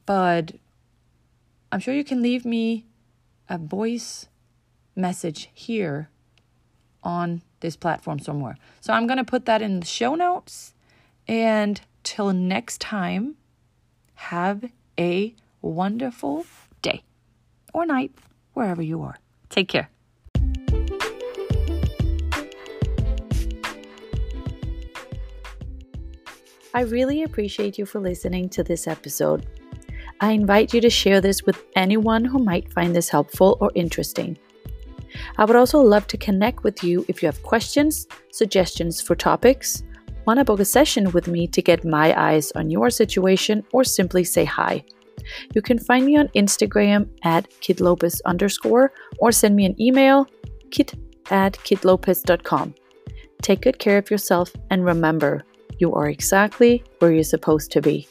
but 0.05 0.53
I'm 1.71 1.79
sure 1.79 1.93
you 1.93 2.03
can 2.03 2.21
leave 2.21 2.45
me 2.45 2.85
a 3.49 3.57
voice 3.57 4.27
message 4.95 5.49
here 5.53 6.09
on 7.03 7.41
this 7.59 7.75
platform 7.75 8.19
somewhere. 8.19 8.57
So 8.81 8.93
I'm 8.93 9.07
going 9.07 9.17
to 9.17 9.23
put 9.23 9.45
that 9.45 9.61
in 9.61 9.79
the 9.79 9.85
show 9.85 10.15
notes. 10.15 10.73
And 11.27 11.81
till 12.03 12.33
next 12.33 12.81
time, 12.81 13.35
have 14.15 14.69
a 14.99 15.35
wonderful 15.61 16.45
day 16.81 17.03
or 17.73 17.85
night, 17.85 18.11
wherever 18.53 18.81
you 18.81 19.01
are. 19.01 19.17
Take 19.49 19.69
care. 19.69 19.92
I 26.73 26.81
really 26.81 27.23
appreciate 27.23 27.77
you 27.77 27.85
for 27.85 27.99
listening 27.99 28.49
to 28.49 28.63
this 28.63 28.87
episode. 28.87 29.45
I 30.21 30.31
invite 30.31 30.73
you 30.73 30.81
to 30.81 30.89
share 30.89 31.21
this 31.21 31.43
with 31.43 31.63
anyone 31.75 32.25
who 32.25 32.39
might 32.39 32.73
find 32.73 32.95
this 32.95 33.09
helpful 33.09 33.57
or 33.61 33.71
interesting. 33.75 34.37
I 35.37 35.45
would 35.45 35.55
also 35.55 35.79
love 35.79 36.07
to 36.07 36.17
connect 36.17 36.63
with 36.63 36.83
you 36.83 37.05
if 37.07 37.21
you 37.21 37.27
have 37.27 37.43
questions, 37.43 38.07
suggestions 38.31 39.01
for 39.01 39.15
topics, 39.15 39.83
want 40.25 40.39
to 40.39 40.45
book 40.45 40.59
a 40.59 40.65
session 40.65 41.11
with 41.11 41.27
me 41.27 41.47
to 41.47 41.61
get 41.61 41.85
my 41.85 42.19
eyes 42.19 42.51
on 42.53 42.71
your 42.71 42.89
situation, 42.89 43.63
or 43.71 43.83
simply 43.83 44.23
say 44.23 44.45
hi. 44.45 44.83
You 45.53 45.61
can 45.61 45.77
find 45.77 46.05
me 46.05 46.17
on 46.17 46.29
Instagram 46.29 47.07
at 47.23 47.49
kitlopez 47.61 48.19
underscore 48.25 48.93
or 49.19 49.31
send 49.31 49.55
me 49.55 49.65
an 49.65 49.79
email 49.79 50.27
kit 50.71 50.93
at 51.29 51.53
kitlopez.com. 51.53 52.73
Take 53.41 53.61
good 53.61 53.79
care 53.79 53.97
of 53.97 54.09
yourself 54.09 54.51
and 54.71 54.83
remember, 54.85 55.43
you 55.79 55.93
are 55.93 56.09
exactly 56.09 56.83
where 56.99 57.11
you're 57.11 57.23
supposed 57.23 57.71
to 57.71 57.81
be. 57.81 58.07